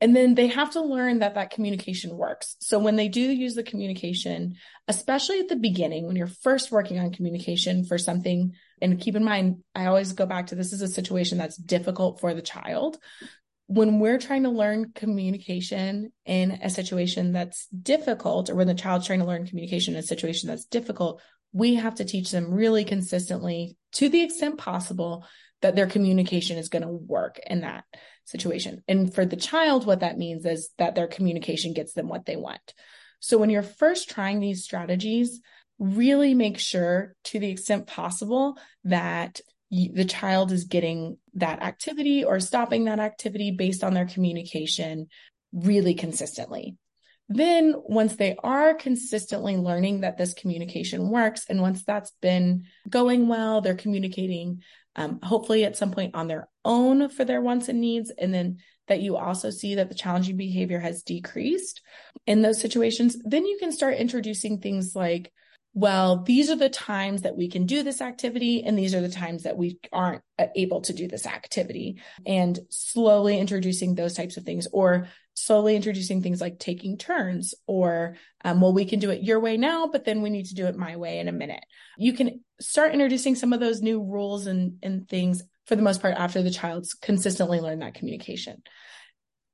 And 0.03 0.13
then 0.13 0.35
they 0.35 0.47
have 0.47 0.71
to 0.71 0.81
learn 0.81 1.19
that 1.19 1.35
that 1.35 1.51
communication 1.51 2.17
works. 2.17 2.57
So 2.59 2.77
when 2.77 2.97
they 2.97 3.07
do 3.07 3.21
use 3.21 3.55
the 3.55 3.63
communication, 3.63 4.55
especially 4.89 5.39
at 5.39 5.47
the 5.47 5.55
beginning, 5.55 6.05
when 6.05 6.17
you're 6.17 6.27
first 6.27 6.73
working 6.73 6.99
on 6.99 7.13
communication 7.13 7.85
for 7.85 7.97
something, 7.97 8.51
and 8.81 8.99
keep 8.99 9.15
in 9.15 9.23
mind, 9.23 9.63
I 9.73 9.85
always 9.85 10.11
go 10.11 10.25
back 10.25 10.47
to 10.47 10.55
this 10.55 10.73
is 10.73 10.81
a 10.81 10.89
situation 10.89 11.37
that's 11.37 11.55
difficult 11.55 12.19
for 12.19 12.33
the 12.33 12.41
child. 12.41 12.97
When 13.67 14.01
we're 14.01 14.17
trying 14.17 14.43
to 14.43 14.49
learn 14.49 14.91
communication 14.93 16.11
in 16.25 16.51
a 16.51 16.69
situation 16.69 17.31
that's 17.31 17.67
difficult, 17.67 18.49
or 18.49 18.55
when 18.55 18.67
the 18.67 18.73
child's 18.73 19.07
trying 19.07 19.19
to 19.19 19.25
learn 19.25 19.47
communication 19.47 19.93
in 19.93 20.01
a 20.01 20.03
situation 20.03 20.49
that's 20.49 20.65
difficult, 20.65 21.21
we 21.53 21.75
have 21.75 21.95
to 21.95 22.03
teach 22.03 22.29
them 22.29 22.53
really 22.53 22.83
consistently 22.83 23.77
to 23.93 24.09
the 24.09 24.21
extent 24.21 24.57
possible 24.57 25.25
that 25.61 25.77
their 25.77 25.87
communication 25.87 26.57
is 26.57 26.67
going 26.67 26.81
to 26.81 26.89
work 26.89 27.39
in 27.47 27.61
that 27.61 27.85
situation. 28.25 28.83
And 28.87 29.13
for 29.13 29.25
the 29.25 29.35
child, 29.35 29.85
what 29.85 30.01
that 30.01 30.17
means 30.17 30.45
is 30.45 30.69
that 30.77 30.95
their 30.95 31.07
communication 31.07 31.73
gets 31.73 31.93
them 31.93 32.07
what 32.07 32.25
they 32.25 32.35
want. 32.35 32.73
So 33.19 33.37
when 33.37 33.49
you're 33.49 33.63
first 33.63 34.09
trying 34.09 34.39
these 34.39 34.63
strategies, 34.63 35.41
really 35.79 36.33
make 36.33 36.59
sure 36.59 37.15
to 37.25 37.39
the 37.39 37.49
extent 37.49 37.87
possible 37.87 38.57
that 38.85 39.41
the 39.71 40.05
child 40.05 40.51
is 40.51 40.65
getting 40.65 41.17
that 41.33 41.63
activity 41.63 42.23
or 42.23 42.39
stopping 42.39 42.85
that 42.85 42.99
activity 42.99 43.51
based 43.51 43.83
on 43.83 43.93
their 43.93 44.05
communication 44.05 45.07
really 45.51 45.95
consistently. 45.95 46.77
Then, 47.29 47.73
once 47.77 48.17
they 48.17 48.35
are 48.43 48.73
consistently 48.73 49.55
learning 49.55 50.01
that 50.01 50.17
this 50.17 50.33
communication 50.33 51.09
works, 51.09 51.45
and 51.49 51.61
once 51.61 51.83
that's 51.83 52.11
been 52.21 52.65
going 52.89 53.27
well, 53.27 53.61
they're 53.61 53.75
communicating 53.75 54.61
um, 54.95 55.19
hopefully 55.21 55.65
at 55.65 55.77
some 55.77 55.91
point 55.91 56.15
on 56.15 56.27
their 56.27 56.47
own 56.65 57.09
for 57.09 57.25
their 57.25 57.41
wants 57.41 57.69
and 57.69 57.81
needs, 57.81 58.11
and 58.11 58.33
then 58.33 58.57
that 58.87 59.01
you 59.01 59.15
also 59.15 59.49
see 59.49 59.75
that 59.75 59.89
the 59.89 59.95
challenging 59.95 60.37
behavior 60.37 60.79
has 60.79 61.03
decreased 61.03 61.81
in 62.27 62.41
those 62.41 62.59
situations, 62.59 63.17
then 63.23 63.45
you 63.45 63.57
can 63.57 63.71
start 63.71 63.95
introducing 63.97 64.59
things 64.59 64.95
like 64.95 65.31
well, 65.75 66.21
these 66.21 66.51
are 66.51 66.55
the 66.55 66.69
times 66.69 67.23
that 67.23 67.35
we 67.35 67.49
can 67.49 67.65
do 67.65 67.81
this 67.81 67.99
activity, 67.99 68.63
and 68.63 68.77
these 68.77 68.93
are 68.93 69.01
the 69.01 69.09
times 69.09 69.43
that 69.43 69.57
we 69.57 69.79
aren't 69.91 70.21
uh, 70.37 70.45
able 70.55 70.81
to 70.81 70.93
do 70.93 71.07
this 71.07 71.25
activity, 71.25 71.99
and 72.27 72.59
slowly 72.69 73.39
introducing 73.39 73.95
those 73.95 74.13
types 74.13 74.37
of 74.37 74.43
things, 74.43 74.67
or 74.71 75.07
slowly 75.33 75.75
introducing 75.75 76.21
things 76.21 76.41
like 76.41 76.59
taking 76.59 76.97
turns, 76.97 77.53
or, 77.67 78.15
um, 78.43 78.61
well, 78.61 78.73
we 78.73 78.85
can 78.85 78.99
do 78.99 79.09
it 79.09 79.23
your 79.23 79.39
way 79.39 79.57
now, 79.57 79.87
but 79.87 80.05
then 80.05 80.21
we 80.21 80.29
need 80.29 80.45
to 80.45 80.55
do 80.55 80.67
it 80.67 80.75
my 80.75 80.95
way 80.95 81.19
in 81.19 81.27
a 81.27 81.33
minute. 81.33 81.63
You 81.97 82.13
can 82.13 82.43
start 82.59 82.93
introducing 82.93 83.35
some 83.35 83.53
of 83.53 83.59
those 83.59 83.81
new 83.81 84.01
rules 84.01 84.47
and, 84.47 84.77
and 84.83 85.07
things 85.07 85.41
for 85.65 85.75
the 85.75 85.81
most 85.81 86.01
part 86.01 86.15
after 86.15 86.41
the 86.41 86.51
child's 86.51 86.93
consistently 86.93 87.59
learned 87.59 87.81
that 87.81 87.95
communication 87.95 88.61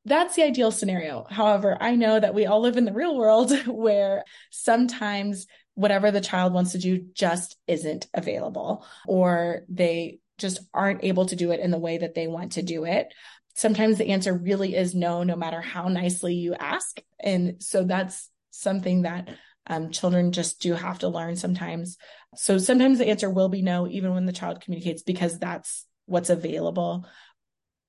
that's 0.06 0.36
the 0.36 0.44
ideal 0.44 0.72
scenario. 0.72 1.26
However, 1.30 1.78
I 1.80 1.96
know 1.96 2.20
that 2.20 2.34
we 2.34 2.46
all 2.46 2.62
live 2.62 2.78
in 2.78 2.86
the 2.86 2.94
real 2.94 3.16
world 3.16 3.52
where 3.68 4.24
sometimes 4.50 5.48
whatever 5.76 6.12
the 6.12 6.22
child 6.22 6.54
wants 6.54 6.74
to 6.74 6.78
do 6.78 7.06
just 7.14 7.56
isn't 7.68 8.08
available 8.14 8.86
or 9.08 9.64
they 9.70 10.20
just 10.38 10.60
aren't 10.74 11.04
able 11.04 11.26
to 11.26 11.36
do 11.36 11.52
it 11.52 11.60
in 11.60 11.72
the 11.72 11.78
way 11.78 11.98
that 11.98 12.16
they 12.16 12.28
want 12.28 12.54
to 12.54 12.62
do 12.62 12.86
it. 12.86 13.14
Sometimes 13.60 13.98
the 13.98 14.08
answer 14.08 14.34
really 14.34 14.74
is 14.74 14.96
no, 14.96 15.24
no 15.24 15.36
matter 15.36 15.60
how 15.60 15.90
nicely 15.90 16.36
you 16.36 16.54
ask. 16.54 16.98
And 17.20 17.62
so 17.62 17.84
that's 17.84 18.30
something 18.52 19.02
that 19.02 19.28
um, 19.68 19.92
children 19.92 20.32
just 20.32 20.62
do 20.62 20.76
have 20.76 21.00
to 21.00 21.10
learn 21.10 21.36
sometimes. 21.36 21.98
So 22.38 22.58
sometimes 22.58 23.00
the 23.00 23.10
answer 23.10 23.30
will 23.30 23.50
be 23.50 23.62
no, 23.62 23.86
even 23.86 24.14
when 24.14 24.26
the 24.26 24.32
child 24.32 24.62
communicates, 24.62 25.04
because 25.04 25.40
that's 25.40 25.86
what's 26.06 26.30
available. 26.30 27.06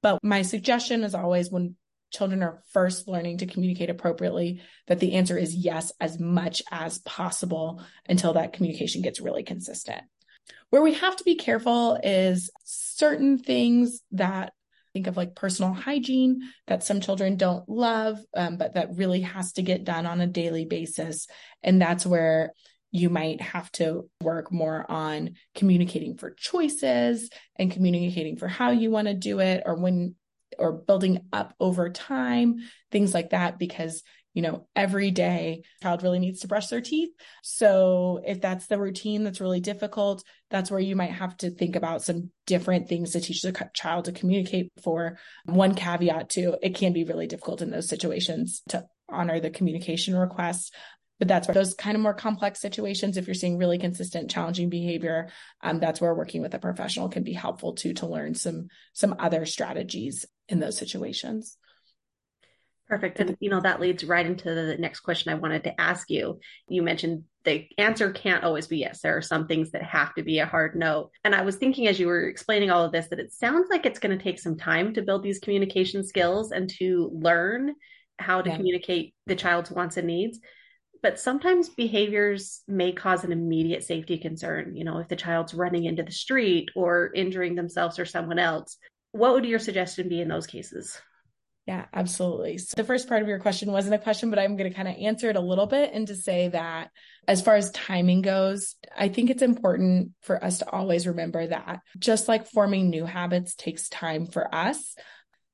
But 0.03 0.19
my 0.25 0.43
suggestion 0.43 1.05
is 1.05 1.15
always 1.15 1.53
when 1.53 1.77
children 2.13 2.43
are 2.43 2.65
first 2.73 3.07
learning 3.07 3.39
to 3.39 3.47
communicate 3.47 3.91
appropriately, 3.91 4.63
that 4.89 4.99
the 4.99 5.13
answer 5.13 5.39
is 5.39 5.55
yes 5.55 5.93
as 6.01 6.19
much 6.19 6.65
as 6.73 6.99
possible 6.99 7.81
until 8.09 8.33
that 8.33 8.55
communication 8.55 9.03
gets 9.03 9.21
really 9.21 9.45
consistent. 9.45 10.03
Where 10.71 10.83
we 10.83 10.95
have 10.95 11.15
to 11.15 11.25
be 11.25 11.37
careful 11.37 11.97
is 12.03 12.51
certain 12.65 13.39
things 13.39 14.01
that 14.11 14.53
think 14.93 15.07
of 15.07 15.17
like 15.17 15.35
personal 15.35 15.73
hygiene 15.73 16.41
that 16.67 16.83
some 16.83 17.01
children 17.01 17.37
don't 17.37 17.69
love, 17.69 18.19
um, 18.37 18.57
but 18.57 18.75
that 18.75 18.97
really 18.97 19.21
has 19.21 19.53
to 19.53 19.63
get 19.63 19.85
done 19.85 20.07
on 20.07 20.21
a 20.21 20.27
daily 20.27 20.65
basis. 20.65 21.27
And 21.63 21.81
that's 21.81 22.05
where 22.05 22.53
you 22.93 23.09
might 23.09 23.41
have 23.41 23.71
to 23.73 24.09
work 24.21 24.51
more 24.51 24.85
on 24.91 25.35
communicating 25.55 26.17
for 26.17 26.33
choices 26.33 27.31
and 27.57 27.71
communicating 27.71 28.37
for 28.37 28.49
how 28.49 28.71
you 28.73 28.91
want 28.91 29.07
to 29.07 29.15
do 29.15 29.39
it 29.39 29.63
or 29.65 29.77
when 29.77 30.17
or 30.59 30.73
building 30.73 31.21
up 31.33 31.55
over 31.61 31.89
time, 31.89 32.57
things 32.91 33.15
like 33.15 33.31
that, 33.31 33.59
because 33.59 34.03
you 34.35 34.43
know, 34.43 34.67
every 34.77 35.11
day 35.11 35.63
child 35.83 36.03
really 36.03 36.19
needs 36.19 36.41
to 36.41 36.49
brush 36.49 36.69
their 36.69 36.81
teeth. 36.81 37.11
So 37.43 38.21
if 38.25 38.41
that's 38.41 38.67
the 38.67 38.79
routine 38.79 39.25
that's 39.25 39.41
really 39.41 39.61
difficult, 39.61 40.23
that's 40.51 40.71
where 40.71 40.81
you 40.81 40.95
might 40.97 41.11
have 41.11 41.37
to 41.39 41.51
think 41.51 41.77
about 41.77 42.03
some 42.03 42.31
different 42.47 42.89
things 42.89 43.13
to 43.13 43.21
teach 43.21 43.43
the 43.43 43.71
child 43.75 44.05
to 44.05 44.13
communicate 44.13 44.71
for. 44.83 45.19
One 45.47 45.75
caveat 45.75 46.31
too, 46.31 46.57
it 46.63 46.77
can 46.77 46.93
be 46.93 47.05
really 47.05 47.27
difficult 47.27 47.63
in 47.63 47.71
those 47.71 47.89
situations 47.89 48.63
to 48.69 48.87
honor 49.09 49.41
the 49.41 49.51
communication 49.51 50.17
requests. 50.17 50.71
But 51.19 51.29
that's 51.29 51.47
where 51.47 51.55
those 51.55 51.75
kind 51.75 51.97
of 51.97 52.03
more 52.03 52.15
complex 52.15 52.61
situations, 52.61 53.19
if 53.19 53.27
you're 53.27 53.35
seeing 53.35 53.59
really 53.59 53.77
consistent, 53.77 54.31
challenging 54.31 54.71
behavior, 54.71 55.29
um, 55.61 55.79
that's 55.79 56.01
where 56.01 56.15
working 56.15 56.41
with 56.41 56.55
a 56.55 56.59
professional 56.59 57.11
can 57.11 57.25
be 57.25 57.35
helpful 57.35 57.75
too 57.75 57.93
to 57.95 58.07
learn 58.07 58.35
some 58.35 58.69
some 58.95 59.17
other 59.19 59.45
strategies 59.45 60.25
in 60.49 60.61
those 60.61 60.79
situations. 60.79 61.59
Perfect. 62.91 63.21
And, 63.21 63.37
you 63.39 63.51
know, 63.51 63.61
that 63.61 63.81
leads 63.81 64.03
right 64.03 64.27
into 64.27 64.53
the 64.53 64.77
next 64.77 65.01
question 65.01 65.33
I 65.33 65.37
wanted 65.37 65.63
to 65.63 65.81
ask 65.81 66.11
you. 66.11 66.41
You 66.67 66.83
mentioned 66.83 67.23
the 67.45 67.69
answer 67.79 68.11
can't 68.11 68.43
always 68.43 68.67
be 68.67 68.79
yes. 68.79 69.01
There 69.01 69.17
are 69.17 69.23
some 69.23 69.47
things 69.47 69.71
that 69.71 69.85
have 69.85 70.13
to 70.17 70.25
be 70.25 70.41
a 70.41 70.47
hard 70.47 70.75
no. 70.75 71.13
And 71.23 71.33
I 71.33 71.43
was 71.43 71.55
thinking 71.55 71.87
as 71.87 72.01
you 72.01 72.09
were 72.09 72.29
explaining 72.29 72.73
all 72.73 72.85
of 72.85 72.91
this 72.91 73.07
that 73.07 73.21
it 73.21 73.33
sounds 73.33 73.69
like 73.71 73.87
it's 73.87 74.01
going 74.01 74.19
to 74.19 74.23
take 74.23 74.41
some 74.41 74.59
time 74.59 74.93
to 74.95 75.03
build 75.03 75.23
these 75.23 75.39
communication 75.39 76.05
skills 76.05 76.51
and 76.51 76.69
to 76.81 77.13
learn 77.15 77.77
how 78.19 78.43
to 78.43 78.51
yeah. 78.51 78.57
communicate 78.57 79.15
the 79.27 79.37
child's 79.37 79.71
wants 79.71 79.97
and 79.97 80.09
needs. 80.09 80.41
But 81.01 81.21
sometimes 81.21 81.69
behaviors 81.69 82.63
may 82.67 82.91
cause 82.91 83.23
an 83.23 83.31
immediate 83.31 83.85
safety 83.85 84.19
concern. 84.19 84.75
You 84.75 84.83
know, 84.83 84.99
if 84.99 85.07
the 85.07 85.15
child's 85.15 85.55
running 85.55 85.85
into 85.85 86.03
the 86.03 86.11
street 86.11 86.71
or 86.75 87.13
injuring 87.15 87.55
themselves 87.55 88.01
or 88.01 88.05
someone 88.05 88.41
else, 88.41 88.77
what 89.13 89.33
would 89.35 89.45
your 89.45 89.61
suggestion 89.61 90.09
be 90.09 90.21
in 90.21 90.27
those 90.29 90.49
cases? 90.49 91.01
Yeah, 91.71 91.85
absolutely. 91.95 92.59
So 92.59 92.75
the 92.77 92.83
first 92.83 93.07
part 93.07 93.23
of 93.23 93.29
your 93.29 93.39
question 93.39 93.71
wasn't 93.71 93.95
a 93.95 93.99
question, 93.99 94.29
but 94.29 94.41
I'm 94.41 94.57
going 94.57 94.69
to 94.69 94.75
kind 94.75 94.89
of 94.89 94.97
answer 94.97 95.31
it 95.31 95.37
a 95.37 95.41
little 95.41 95.67
bit 95.67 95.93
and 95.95 96.05
to 96.09 96.17
say 96.17 96.49
that 96.49 96.91
as 97.29 97.43
far 97.43 97.55
as 97.55 97.71
timing 97.71 98.23
goes, 98.23 98.75
I 98.99 99.07
think 99.07 99.31
it's 99.31 99.41
important 99.41 100.11
for 100.23 100.43
us 100.45 100.59
to 100.59 100.69
always 100.69 101.07
remember 101.07 101.47
that 101.47 101.83
just 101.97 102.27
like 102.27 102.49
forming 102.49 102.91
new 102.91 103.05
habits 103.05 103.55
takes 103.55 103.89
time 103.89 104.27
for 104.27 104.53
us, 104.53 104.97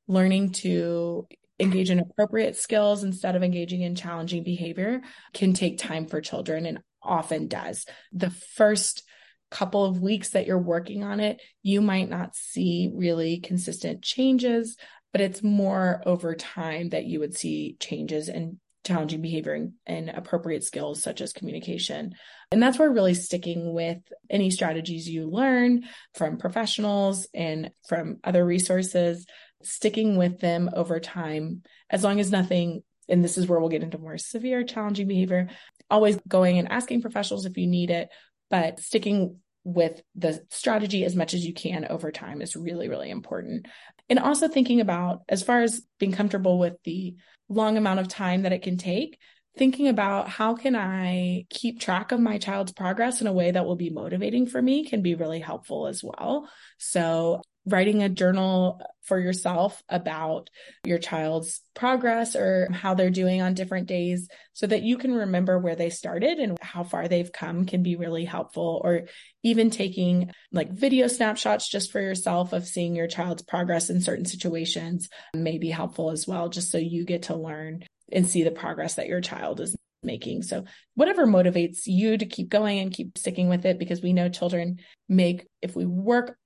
learning 0.09 0.53
to 0.53 1.29
engage 1.61 1.91
in 1.91 1.99
appropriate 1.99 2.57
skills 2.57 3.05
instead 3.05 3.37
of 3.37 3.43
engaging 3.43 3.83
in 3.83 3.95
challenging 3.95 4.43
behavior 4.43 5.03
can 5.35 5.53
take 5.53 5.77
time 5.77 6.07
for 6.07 6.23
children 6.23 6.65
and 6.65 6.79
often 7.03 7.47
does. 7.47 7.85
The 8.15 8.31
first 8.31 9.03
couple 9.51 9.85
of 9.85 10.01
weeks 10.01 10.31
that 10.31 10.47
you're 10.47 10.59
working 10.59 11.05
on 11.05 11.21
it, 11.21 11.41
you 11.63 11.81
might 11.81 12.09
not 12.09 12.35
see 12.35 12.91
really 12.95 13.39
consistent 13.39 14.03
changes, 14.03 14.77
but 15.13 15.21
it's 15.21 15.43
more 15.43 16.03
over 16.07 16.35
time 16.35 16.91
that 16.91 17.05
you 17.05 17.21
would 17.21 17.37
see 17.37 17.77
changes 17.81 18.29
in 18.29 18.61
challenging 18.85 19.21
behavior 19.21 19.55
and, 19.55 19.73
and, 19.85 20.11
appropriate 20.11 20.63
skills 20.63 21.03
such 21.03 21.21
as 21.21 21.33
communication. 21.33 22.15
And 22.53 22.63
that's 22.63 22.79
where 22.79 22.91
really 22.91 23.15
sticking 23.15 23.73
with 23.75 23.99
any 24.31 24.51
strategies 24.51 25.09
you 25.09 25.29
learn 25.29 25.85
from 26.15 26.39
professionals 26.39 27.27
and 27.35 27.73
from 27.89 28.19
other 28.23 28.45
resources, 28.45 29.27
sticking 29.65 30.17
with 30.17 30.39
them 30.39 30.71
over 30.73 31.01
time, 31.01 31.63
as 31.91 32.05
long 32.05 32.21
as 32.21 32.31
nothing, 32.31 32.85
and 33.09 33.25
this 33.25 33.37
is 33.37 33.49
where 33.49 33.59
we'll 33.59 33.71
get 33.71 33.83
into 33.83 33.99
more 33.99 34.19
severe 34.19 34.63
challenging 34.63 35.09
behavior, 35.09 35.49
always 35.91 36.17
going 36.29 36.59
and 36.59 36.71
asking 36.71 37.03
professionals 37.03 37.45
if 37.45 37.57
you 37.57 37.67
need 37.67 37.91
it 37.91 38.09
but 38.51 38.81
sticking 38.81 39.39
with 39.67 40.01
the 40.15 40.41
strategy 40.51 41.05
as 41.05 41.17
much 41.17 41.35
as 41.35 41.45
you 41.45 41.53
can 41.53 41.87
over 41.91 42.13
time 42.13 42.41
is 42.41 42.55
really, 42.55 42.89
really 42.89 43.11
important. 43.11 43.67
And 44.09 44.21
also 44.21 44.47
thinking 44.47 44.81
about, 44.81 45.23
as 45.29 45.43
far 45.43 45.61
as 45.63 45.83
being 45.99 46.13
comfortable 46.13 46.61
with 46.61 46.75
the 46.85 47.17
long 47.49 47.77
amount 47.77 47.99
of 47.99 48.07
time 48.07 48.43
that 48.43 48.53
it 48.53 48.63
can 48.63 48.79
take, 48.79 49.19
thinking 49.59 49.89
about 49.89 50.29
how 50.29 50.55
can 50.55 50.77
I 50.77 51.47
keep 51.51 51.81
track 51.81 52.13
of 52.13 52.21
my 52.21 52.39
child's 52.39 52.73
progress 52.73 53.21
in 53.21 53.27
a 53.27 53.33
way 53.33 53.51
that 53.51 53.67
will 53.67 53.75
be 53.75 53.91
motivating 53.91 54.47
for 54.47 54.63
me 54.63 54.85
can 54.85 55.03
be 55.03 55.17
really 55.17 55.41
helpful 55.41 55.89
as 55.89 56.01
well. 56.05 56.49
So 56.79 57.43
writing 57.67 58.03
a 58.03 58.09
journal 58.09 58.81
for 59.03 59.19
yourself 59.19 59.83
about 59.89 60.51
your 60.85 60.99
child's 60.99 61.61
progress 61.75 62.37
or 62.37 62.69
how 62.73 62.95
they're 62.95 63.11
doing 63.11 63.43
on 63.43 63.55
different 63.55 63.87
days 63.89 64.29
so 64.53 64.67
that 64.67 64.83
you 64.83 64.97
can 64.97 65.13
remember 65.13 65.59
where 65.59 65.77
they 65.77 65.91
started 65.91 66.39
and 66.39 66.59
how 66.61 66.85
far 66.85 67.09
they've 67.09 67.33
come 67.33 67.67
can 67.67 67.83
be 67.83 67.97
really 67.97 68.25
helpful 68.25 68.81
or 68.85 69.03
even 69.43 69.71
taking 69.71 70.31
like 70.53 70.71
video 70.71 71.07
snapshots 71.09 71.69
just 71.69 71.93
for 71.93 72.01
yourself 72.01 72.53
of 72.53 72.67
seeing 72.67 72.95
your 72.95 73.09
child's 73.09 73.43
progress 73.43 73.91
in 73.91 74.01
certain 74.01 74.25
situations 74.25 75.09
may 75.35 75.59
be 75.59 75.71
helpful 75.71 76.11
as 76.11 76.27
well 76.27 76.49
just 76.49 76.71
so 76.71 76.79
you 76.79 77.05
get 77.05 77.25
to 77.25 77.37
learn 77.37 77.85
and 78.13 78.29
see 78.29 78.45
the 78.45 78.51
progress 78.51 78.95
that 78.95 79.09
your 79.09 79.21
child 79.21 79.61
is 79.61 79.77
making. 80.03 80.43
So 80.43 80.65
whatever 80.95 81.27
motivates 81.27 81.81
you 81.87 82.17
to 82.17 82.27
keep 82.27 82.49
going 82.49 82.79
and 82.79 82.93
keep 82.93 83.19
sticking 83.19 83.49
with 83.49 83.67
it 83.67 83.79
because 83.79 84.01
we 84.01 84.13
know 84.13 84.29
children 84.29 84.79
make 85.09 85.47
if 85.61 85.75
we 85.75 85.85
work 85.85 86.39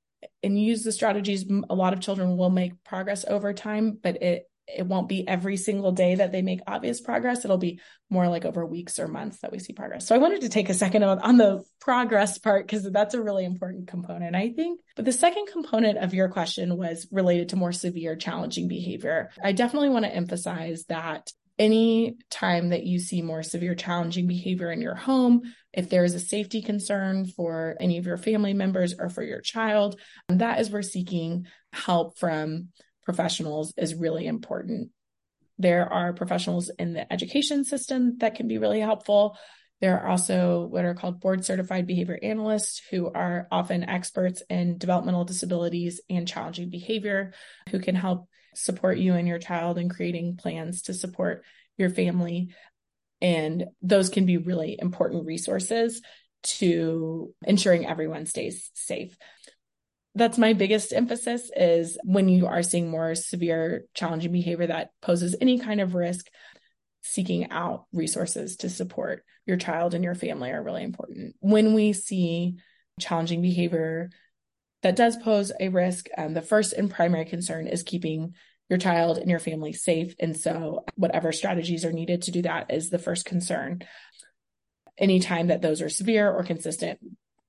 and 0.43 0.61
use 0.61 0.83
the 0.83 0.93
strategies 0.93 1.45
a 1.69 1.75
lot 1.75 1.93
of 1.93 2.01
children 2.01 2.37
will 2.37 2.51
make 2.51 2.83
progress 2.85 3.25
over 3.29 3.53
time 3.53 3.99
but 4.03 4.23
it 4.23 4.47
it 4.77 4.87
won't 4.87 5.09
be 5.09 5.27
every 5.27 5.57
single 5.57 5.93
day 5.93 6.17
that 6.17 6.33
they 6.33 6.43
make 6.43 6.61
obvious 6.67 7.01
progress. 7.01 7.45
It'll 7.45 7.59
be 7.59 7.81
more 8.09 8.29
like 8.29 8.45
over 8.45 8.65
weeks 8.65 8.99
or 8.99 9.09
months 9.09 9.39
that 9.41 9.53
we 9.53 9.59
see 9.59 9.73
progress. 9.73 10.07
So 10.07 10.15
i 10.15 10.19
wanted 10.19 10.43
to 10.43 10.49
take 10.49 10.69
a 10.69 10.75
second 10.75 11.03
on, 11.03 11.19
on 11.21 11.37
the 11.37 11.63
progress 11.81 12.39
part 12.39 12.67
because 12.67 12.91
that's 12.91 13.15
a 13.15 13.23
really 13.23 13.45
important 13.45 13.89
component 13.89 14.37
i 14.37 14.51
think. 14.51 14.81
But 14.97 15.05
the 15.05 15.13
second 15.13 15.47
component 15.47 15.99
of 15.99 16.15
your 16.15 16.29
question 16.29 16.77
was 16.77 17.07
related 17.11 17.51
to 17.51 17.57
more 17.57 17.73
severe 17.73 18.17
challenging 18.17 18.69
behavior. 18.69 19.31
I 19.43 19.53
definitely 19.53 19.91
want 19.91 20.05
to 20.05 20.15
emphasize 20.15 20.85
that 20.89 21.31
any 21.59 22.17
time 22.31 22.71
that 22.71 22.85
you 22.85 22.99
see 22.99 23.21
more 23.21 23.43
severe 23.43 23.75
challenging 23.75 24.27
behavior 24.27 24.73
in 24.73 24.81
your 24.81 24.95
home, 24.95 25.43
if 25.73 25.89
there 25.89 26.05
is 26.05 26.15
a 26.15 26.21
safety 26.21 26.63
concern 26.63 27.27
for 27.27 27.77
any 27.81 27.99
of 27.99 28.07
your 28.07 28.17
family 28.17 28.55
members 28.55 28.95
or 28.99 29.09
for 29.09 29.23
your 29.23 29.41
child, 29.41 29.99
that 30.29 30.61
is 30.61 30.71
where 30.71 30.83
seeking 30.83 31.47
help 31.73 32.19
from 32.19 32.69
professionals 33.05 33.73
is 33.77 33.95
really 33.95 34.27
important. 34.27 34.91
There 35.59 35.93
are 35.93 36.13
professionals 36.13 36.71
in 36.79 36.95
the 36.95 37.13
education 37.13 37.65
system 37.65 38.19
that 38.19 38.35
can 38.35 38.49
be 38.49 38.59
really 38.59 38.81
helpful. 38.81 39.37
There 39.81 39.99
are 39.99 40.09
also 40.09 40.67
what 40.67 40.85
are 40.85 40.95
called 40.95 41.21
board 41.21 41.45
certified 41.45 41.87
behavior 41.87 42.19
analysts 42.23 42.83
who 42.91 43.11
are 43.11 43.47
often 43.51 43.85
experts 43.85 44.43
in 44.49 44.79
developmental 44.79 45.25
disabilities 45.25 46.01
and 46.11 46.27
challenging 46.27 46.71
behavior 46.71 47.33
who 47.71 47.79
can 47.79 47.95
help 47.95 48.29
support 48.55 48.99
you 48.99 49.15
and 49.15 49.29
your 49.29 49.39
child 49.39 49.79
in 49.79 49.89
creating 49.89 50.37
plans 50.37 50.83
to 50.83 50.95
support 50.95 51.45
your 51.77 51.91
family. 51.91 52.51
And 53.21 53.67
those 53.83 54.09
can 54.09 54.27
be 54.27 54.39
really 54.39 54.79
important 54.81 55.27
resources 55.27 56.01
to 56.43 57.35
ensuring 57.45 57.87
everyone 57.87 58.27
stays 58.27 58.71
safe. 58.75 59.17
That's 60.15 60.39
my 60.39 60.55
biggest 60.55 60.93
emphasis 60.93 61.51
is 61.55 61.99
when 62.03 62.29
you 62.29 62.47
are 62.47 62.63
seeing 62.63 62.91
more 62.91 63.15
severe 63.15 63.85
challenging 63.95 64.33
behavior 64.33 64.67
that 64.67 64.91
poses 65.01 65.37
any 65.41 65.59
kind 65.59 65.81
of 65.81 65.95
risk, 65.95 66.27
seeking 67.03 67.51
out 67.51 67.85
resources 67.93 68.57
to 68.57 68.71
support 68.71 69.25
your 69.47 69.57
child 69.57 69.95
and 69.95 70.03
your 70.03 70.15
family 70.15 70.51
are 70.51 70.63
really 70.63 70.83
important. 70.83 71.37
When 71.41 71.75
we 71.75 71.93
see 71.93 72.57
challenging 72.99 73.43
behavior 73.43 74.11
that 74.83 74.97
does 74.97 75.17
pose 75.17 75.53
a 75.61 75.69
risk, 75.69 76.09
um, 76.17 76.35
the 76.35 76.43
first 76.43 76.73
and 76.73 76.91
primary 76.91 77.27
concern 77.27 77.67
is 77.67 77.83
keeping 77.83 78.35
your 78.71 78.79
child 78.79 79.19
and 79.19 79.29
your 79.29 79.41
family 79.41 79.75
safe. 79.75 80.15
And 80.19 80.37
so, 80.37 80.85
whatever 80.95 81.33
strategies 81.33 81.85
are 81.85 81.93
needed 81.93 82.23
to 82.23 82.31
do 82.31 82.43
that 82.43 82.73
is 82.73 82.89
the 82.89 82.99
first 82.99 83.27
concern. 83.27 83.83
Anytime 84.97 85.49
that 85.49 85.61
those 85.61 85.83
are 85.83 85.89
severe 85.89 86.31
or 86.31 86.45
consistent, 86.45 87.01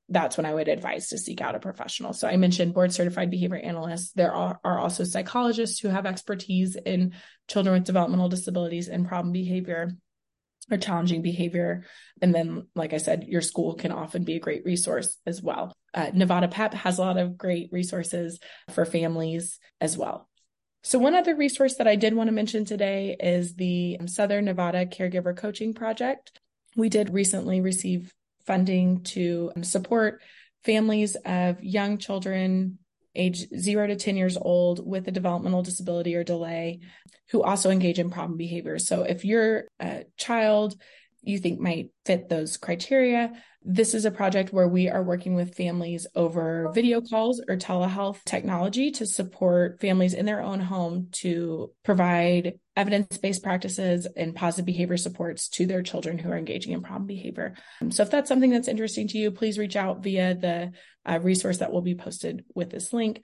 that's 0.09 0.35
when 0.35 0.45
I 0.45 0.53
would 0.53 0.67
advise 0.67 1.07
to 1.09 1.17
seek 1.17 1.39
out 1.41 1.55
a 1.55 1.59
professional. 1.59 2.11
So 2.11 2.27
I 2.27 2.35
mentioned 2.35 2.73
board 2.73 2.91
certified 2.91 3.31
behavior 3.31 3.57
analysts. 3.57 4.11
There 4.11 4.33
are, 4.33 4.59
are, 4.63 4.77
also 4.77 5.05
psychologists 5.05 5.79
who 5.79 5.87
have 5.87 6.05
expertise 6.05 6.75
in 6.75 7.13
children 7.47 7.75
with 7.75 7.85
developmental 7.85 8.27
disabilities 8.27 8.89
and 8.89 9.07
problem 9.07 9.31
behavior 9.31 9.91
or 10.69 10.77
challenging 10.77 11.21
behavior. 11.21 11.85
And 12.21 12.35
then, 12.35 12.67
like 12.75 12.93
I 12.93 12.97
said, 12.97 13.25
your 13.27 13.41
school 13.41 13.75
can 13.75 13.91
often 13.91 14.23
be 14.23 14.35
a 14.35 14.39
great 14.39 14.65
resource 14.65 15.17
as 15.25 15.41
well. 15.41 15.73
Uh, 15.93 16.11
Nevada 16.13 16.49
PEP 16.49 16.73
has 16.73 16.97
a 16.97 17.01
lot 17.01 17.17
of 17.17 17.37
great 17.37 17.69
resources 17.71 18.39
for 18.69 18.85
families 18.85 19.59
as 19.79 19.97
well. 19.97 20.29
So, 20.83 20.97
one 20.97 21.13
other 21.13 21.35
resource 21.35 21.75
that 21.75 21.87
I 21.87 21.95
did 21.95 22.15
want 22.15 22.27
to 22.27 22.33
mention 22.33 22.65
today 22.65 23.15
is 23.19 23.53
the 23.53 23.97
um, 23.99 24.07
Southern 24.07 24.45
Nevada 24.45 24.85
Caregiver 24.85 25.37
Coaching 25.37 25.73
Project. 25.73 26.39
We 26.75 26.89
did 26.89 27.13
recently 27.13 27.61
receive 27.61 28.11
funding 28.47 29.03
to 29.03 29.51
um, 29.55 29.63
support 29.63 30.21
families 30.63 31.15
of 31.23 31.63
young 31.63 31.97
children 31.99 32.79
age 33.13 33.47
zero 33.55 33.87
to 33.87 33.95
10 33.95 34.15
years 34.15 34.37
old 34.37 34.85
with 34.85 35.07
a 35.07 35.11
developmental 35.11 35.61
disability 35.61 36.15
or 36.15 36.23
delay 36.23 36.79
who 37.29 37.43
also 37.43 37.69
engage 37.69 37.99
in 37.99 38.09
problem 38.09 38.37
behaviors. 38.37 38.87
So, 38.87 39.03
if 39.03 39.23
your 39.23 39.65
child 40.17 40.75
you 41.23 41.37
think 41.37 41.59
might 41.59 41.89
fit 42.05 42.29
those 42.29 42.57
criteria, 42.57 43.33
this 43.63 43.93
is 43.93 44.05
a 44.05 44.11
project 44.11 44.51
where 44.51 44.67
we 44.67 44.89
are 44.89 45.03
working 45.03 45.35
with 45.35 45.55
families 45.55 46.07
over 46.15 46.71
video 46.73 46.99
calls 46.99 47.39
or 47.47 47.57
telehealth 47.57 48.23
technology 48.25 48.89
to 48.89 49.05
support 49.05 49.79
families 49.79 50.15
in 50.15 50.25
their 50.25 50.41
own 50.41 50.59
home 50.59 51.09
to 51.11 51.71
provide 51.83 52.59
evidence 52.75 53.17
based 53.19 53.43
practices 53.43 54.07
and 54.17 54.35
positive 54.35 54.65
behavior 54.65 54.97
supports 54.97 55.47
to 55.49 55.67
their 55.67 55.83
children 55.83 56.17
who 56.17 56.31
are 56.31 56.37
engaging 56.37 56.73
in 56.73 56.81
problem 56.81 57.05
behavior. 57.05 57.53
So, 57.89 58.01
if 58.01 58.09
that's 58.09 58.29
something 58.29 58.49
that's 58.49 58.67
interesting 58.67 59.07
to 59.09 59.19
you, 59.19 59.29
please 59.29 59.59
reach 59.59 59.75
out 59.75 60.01
via 60.01 60.33
the 60.33 60.71
uh, 61.05 61.19
resource 61.19 61.59
that 61.59 61.71
will 61.71 61.83
be 61.83 61.95
posted 61.95 62.43
with 62.55 62.71
this 62.71 62.93
link. 62.93 63.23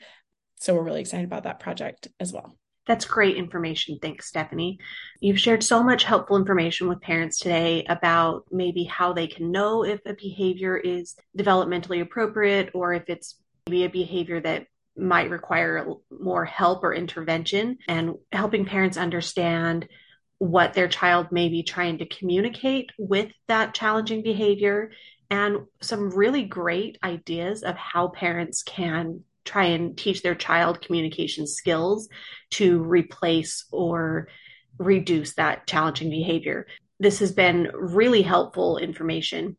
So, 0.60 0.76
we're 0.76 0.84
really 0.84 1.02
excited 1.02 1.26
about 1.26 1.44
that 1.44 1.60
project 1.60 2.10
as 2.20 2.32
well. 2.32 2.56
That's 2.88 3.06
great 3.06 3.36
information. 3.36 4.00
Thanks, 4.02 4.28
Stephanie. 4.28 4.80
You've 5.20 5.40
shared 5.40 5.64
so 5.64 5.84
much 5.84 6.04
helpful 6.04 6.38
information 6.38 6.88
with 6.88 7.02
parents 7.02 7.40
today 7.40 7.86
about 7.90 8.46
maybe 8.50 8.86
how 8.86 9.14
they 9.14 9.28
can 9.28 9.52
know 9.52 9.84
if 9.84 10.00
a 10.06 10.14
behavior 10.14 10.78
is 10.78 11.16
developmentally 11.38 12.02
appropriate 12.02 12.72
or 12.74 12.94
if 12.94 13.04
it's 13.08 13.36
maybe 13.68 13.84
a 13.84 13.90
behavior 13.90 14.40
that 14.40 14.68
might 14.96 15.30
require 15.30 15.86
more 16.10 16.46
help 16.46 16.84
or 16.84 16.94
intervention 16.94 17.78
and 17.88 18.16
helping 18.32 18.66
parents 18.66 18.98
understand 18.98 19.88
what 20.40 20.74
their 20.74 20.88
child 20.88 21.32
may 21.32 21.50
be 21.50 21.64
trying 21.64 21.98
to 21.98 22.06
communicate 22.06 22.90
with 22.98 23.32
that 23.48 23.74
challenging 23.74 24.24
behavior 24.24 24.92
and 25.30 25.58
some 25.82 26.10
really 26.10 26.44
great 26.44 26.98
ideas 27.04 27.64
of 27.64 27.76
how 27.76 28.08
parents 28.08 28.64
can 28.64 29.24
try 29.48 29.66
and 29.66 29.98
teach 29.98 30.22
their 30.22 30.36
child 30.36 30.82
communication 30.82 31.48
skills 31.48 32.10
to 32.52 32.84
replace 32.84 33.66
or 33.72 34.28
reduce 34.78 35.34
that 35.36 35.66
challenging 35.66 36.10
behavior. 36.10 36.68
This 37.00 37.20
has 37.20 37.32
been 37.32 37.72
really 37.74 38.22
helpful 38.22 38.78
information. 38.78 39.58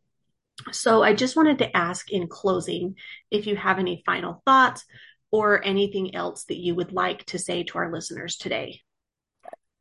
So, 0.71 1.03
I 1.03 1.13
just 1.13 1.35
wanted 1.35 1.59
to 1.59 1.75
ask 1.75 2.11
in 2.11 2.27
closing 2.27 2.95
if 3.31 3.47
you 3.47 3.55
have 3.55 3.79
any 3.79 4.03
final 4.05 4.41
thoughts 4.45 4.85
or 5.31 5.65
anything 5.65 6.15
else 6.15 6.45
that 6.45 6.57
you 6.57 6.75
would 6.75 6.91
like 6.91 7.25
to 7.27 7.39
say 7.39 7.63
to 7.63 7.77
our 7.77 7.91
listeners 7.91 8.35
today. 8.35 8.81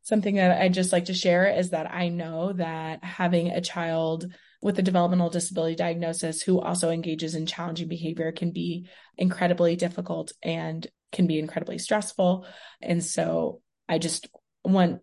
Something 0.02 0.36
that 0.36 0.60
I'd 0.60 0.74
just 0.74 0.92
like 0.92 1.06
to 1.06 1.14
share 1.14 1.50
is 1.50 1.70
that 1.70 1.92
I 1.92 2.08
know 2.08 2.52
that 2.54 3.04
having 3.04 3.48
a 3.48 3.60
child 3.60 4.32
with 4.60 4.78
a 4.78 4.82
developmental 4.82 5.30
disability 5.30 5.76
diagnosis 5.76 6.42
who 6.42 6.60
also 6.60 6.90
engages 6.90 7.34
in 7.34 7.46
challenging 7.46 7.88
behavior 7.88 8.32
can 8.32 8.50
be 8.50 8.88
incredibly 9.16 9.76
difficult 9.76 10.32
and 10.42 10.86
can 11.12 11.26
be 11.26 11.38
incredibly 11.38 11.78
stressful. 11.78 12.46
And 12.82 13.04
so 13.04 13.60
I 13.88 13.98
just 13.98 14.28
want 14.64 15.00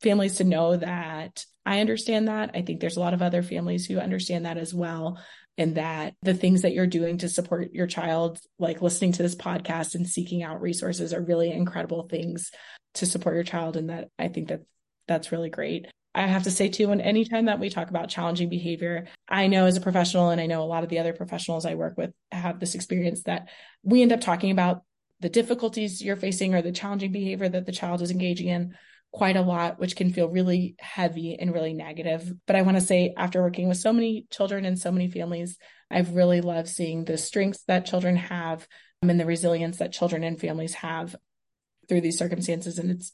families 0.00 0.36
to 0.36 0.44
know 0.44 0.76
that 0.76 1.44
I 1.66 1.80
understand 1.80 2.28
that. 2.28 2.50
I 2.54 2.62
think 2.62 2.80
there's 2.80 2.96
a 2.96 3.00
lot 3.00 3.14
of 3.14 3.22
other 3.22 3.42
families 3.42 3.86
who 3.86 3.98
understand 3.98 4.46
that 4.46 4.58
as 4.58 4.72
well. 4.72 5.18
And 5.56 5.76
that 5.76 6.14
the 6.22 6.34
things 6.34 6.62
that 6.62 6.72
you're 6.72 6.86
doing 6.86 7.18
to 7.18 7.28
support 7.28 7.72
your 7.72 7.86
child, 7.86 8.40
like 8.58 8.82
listening 8.82 9.12
to 9.12 9.22
this 9.22 9.36
podcast 9.36 9.94
and 9.94 10.06
seeking 10.06 10.42
out 10.42 10.60
resources, 10.60 11.14
are 11.14 11.22
really 11.22 11.52
incredible 11.52 12.08
things 12.08 12.50
to 12.94 13.06
support 13.06 13.36
your 13.36 13.44
child. 13.44 13.76
And 13.76 13.88
that 13.88 14.08
I 14.18 14.28
think 14.28 14.48
that 14.48 14.62
that's 15.06 15.30
really 15.30 15.50
great. 15.50 15.86
I 16.14 16.26
have 16.26 16.44
to 16.44 16.50
say 16.50 16.68
too, 16.68 16.88
when 16.88 17.00
anytime 17.00 17.46
that 17.46 17.58
we 17.58 17.70
talk 17.70 17.90
about 17.90 18.08
challenging 18.08 18.48
behavior, 18.48 19.08
I 19.28 19.48
know 19.48 19.66
as 19.66 19.76
a 19.76 19.80
professional, 19.80 20.30
and 20.30 20.40
I 20.40 20.46
know 20.46 20.62
a 20.62 20.64
lot 20.64 20.84
of 20.84 20.88
the 20.88 21.00
other 21.00 21.12
professionals 21.12 21.66
I 21.66 21.74
work 21.74 21.96
with 21.96 22.12
have 22.30 22.60
this 22.60 22.74
experience 22.74 23.24
that 23.24 23.48
we 23.82 24.02
end 24.02 24.12
up 24.12 24.20
talking 24.20 24.50
about 24.50 24.82
the 25.20 25.28
difficulties 25.28 26.02
you're 26.02 26.16
facing 26.16 26.54
or 26.54 26.62
the 26.62 26.70
challenging 26.72 27.10
behavior 27.10 27.48
that 27.48 27.66
the 27.66 27.72
child 27.72 28.02
is 28.02 28.10
engaging 28.10 28.48
in 28.48 28.74
quite 29.12 29.36
a 29.36 29.42
lot, 29.42 29.78
which 29.78 29.96
can 29.96 30.12
feel 30.12 30.28
really 30.28 30.74
heavy 30.78 31.36
and 31.40 31.52
really 31.52 31.72
negative. 31.72 32.32
But 32.46 32.56
I 32.56 32.62
want 32.62 32.76
to 32.76 32.80
say, 32.80 33.14
after 33.16 33.42
working 33.42 33.68
with 33.68 33.78
so 33.78 33.92
many 33.92 34.26
children 34.30 34.64
and 34.64 34.78
so 34.78 34.92
many 34.92 35.08
families, 35.08 35.56
I've 35.90 36.14
really 36.14 36.40
loved 36.40 36.68
seeing 36.68 37.04
the 37.04 37.16
strengths 37.16 37.62
that 37.68 37.86
children 37.86 38.16
have 38.16 38.66
and 39.02 39.20
the 39.20 39.26
resilience 39.26 39.78
that 39.78 39.92
children 39.92 40.24
and 40.24 40.40
families 40.40 40.74
have 40.74 41.14
through 41.88 42.00
these 42.00 42.18
circumstances. 42.18 42.78
And 42.78 42.90
it's 42.90 43.12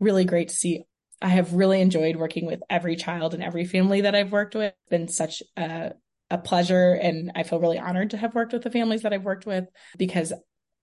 really 0.00 0.24
great 0.24 0.48
to 0.48 0.54
see. 0.54 0.84
I 1.22 1.28
have 1.28 1.54
really 1.54 1.80
enjoyed 1.80 2.16
working 2.16 2.46
with 2.46 2.62
every 2.68 2.96
child 2.96 3.32
and 3.32 3.42
every 3.42 3.64
family 3.64 4.02
that 4.02 4.14
I've 4.14 4.32
worked 4.32 4.54
with. 4.54 4.74
It's 4.74 4.90
been 4.90 5.08
such 5.08 5.42
a, 5.56 5.92
a 6.30 6.38
pleasure. 6.38 6.92
And 6.92 7.32
I 7.34 7.44
feel 7.44 7.60
really 7.60 7.78
honored 7.78 8.10
to 8.10 8.16
have 8.16 8.34
worked 8.34 8.52
with 8.52 8.62
the 8.62 8.70
families 8.70 9.02
that 9.02 9.12
I've 9.12 9.24
worked 9.24 9.46
with 9.46 9.66
because 9.96 10.32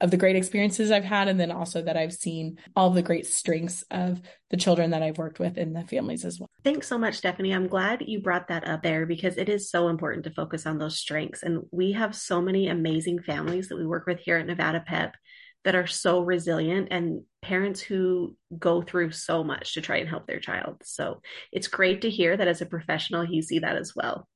of 0.02 0.12
the 0.12 0.18
great 0.18 0.38
experiences 0.38 0.92
I've 0.92 1.04
had. 1.04 1.28
And 1.28 1.38
then 1.38 1.52
also 1.52 1.82
that 1.82 1.98
I've 1.98 2.14
seen 2.14 2.58
all 2.74 2.90
the 2.90 3.02
great 3.02 3.28
strengths 3.28 3.84
of 3.92 4.22
the 4.50 4.56
children 4.56 4.92
that 4.92 5.04
I've 5.04 5.18
worked 5.18 5.40
with 5.40 5.58
and 5.58 5.76
the 5.76 5.84
families 5.84 6.24
as 6.24 6.40
well. 6.40 6.50
Thanks 6.64 6.88
so 6.88 6.98
much, 6.98 7.16
Stephanie. 7.16 7.52
I'm 7.52 7.68
glad 7.68 8.04
you 8.08 8.22
brought 8.22 8.48
that 8.48 8.66
up 8.66 8.82
there 8.82 9.06
because 9.06 9.38
it 9.38 9.50
is 9.50 9.70
so 9.70 9.90
important 9.90 10.24
to 10.24 10.32
focus 10.32 10.66
on 10.66 10.78
those 10.78 10.98
strengths. 10.98 11.44
And 11.44 11.64
we 11.72 11.92
have 11.92 12.16
so 12.16 12.42
many 12.42 12.70
amazing 12.70 13.22
families 13.24 13.68
that 13.68 13.78
we 13.78 13.86
work 13.86 14.08
with 14.08 14.20
here 14.20 14.38
at 14.38 14.46
Nevada 14.46 14.82
PEP 14.88 15.16
that 15.64 15.76
are 15.76 15.88
so 15.88 16.22
resilient 16.22 16.88
and 16.92 17.24
parents 17.42 17.82
who 17.82 18.36
go 18.58 18.82
through 18.82 19.12
so 19.12 19.44
much 19.44 19.74
to 19.74 19.82
try 19.82 19.98
and 19.98 20.10
help 20.10 20.28
their 20.28 20.40
child. 20.40 20.82
So 20.84 21.22
it's 21.52 21.68
great 21.68 22.02
to 22.02 22.10
hear 22.10 22.36
that 22.36 22.48
as 22.48 22.62
a 22.62 22.66
professional, 22.66 23.26
you 23.26 23.42
see 23.42 23.60
that 23.60 23.76
as 23.76 23.94
well 23.96 24.28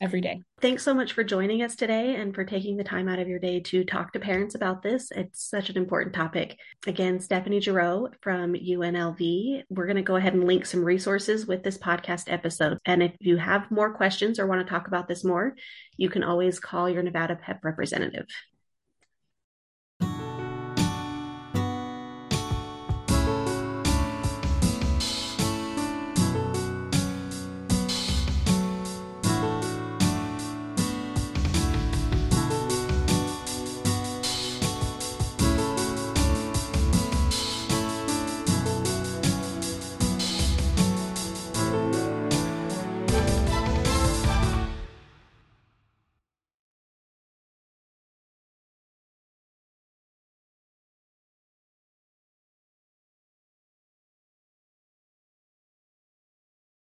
every 0.00 0.20
day. 0.20 0.42
Thanks 0.60 0.82
so 0.82 0.92
much 0.92 1.12
for 1.12 1.24
joining 1.24 1.62
us 1.62 1.74
today 1.74 2.16
and 2.16 2.34
for 2.34 2.44
taking 2.44 2.76
the 2.76 2.84
time 2.84 3.08
out 3.08 3.18
of 3.18 3.28
your 3.28 3.38
day 3.38 3.60
to 3.60 3.84
talk 3.84 4.12
to 4.12 4.20
parents 4.20 4.54
about 4.54 4.82
this. 4.82 5.10
It's 5.10 5.48
such 5.48 5.70
an 5.70 5.76
important 5.76 6.14
topic. 6.14 6.58
Again, 6.86 7.20
Stephanie 7.20 7.60
Gerow 7.60 8.12
from 8.20 8.52
UNLV. 8.52 9.62
We're 9.70 9.86
going 9.86 9.96
to 9.96 10.02
go 10.02 10.16
ahead 10.16 10.34
and 10.34 10.44
link 10.44 10.66
some 10.66 10.84
resources 10.84 11.46
with 11.46 11.62
this 11.62 11.78
podcast 11.78 12.30
episode. 12.30 12.78
And 12.84 13.02
if 13.02 13.12
you 13.20 13.38
have 13.38 13.70
more 13.70 13.94
questions 13.94 14.38
or 14.38 14.46
want 14.46 14.66
to 14.66 14.70
talk 14.70 14.86
about 14.86 15.08
this 15.08 15.24
more, 15.24 15.54
you 15.96 16.10
can 16.10 16.22
always 16.22 16.60
call 16.60 16.90
your 16.90 17.02
Nevada 17.02 17.36
PEP 17.36 17.64
representative. 17.64 18.26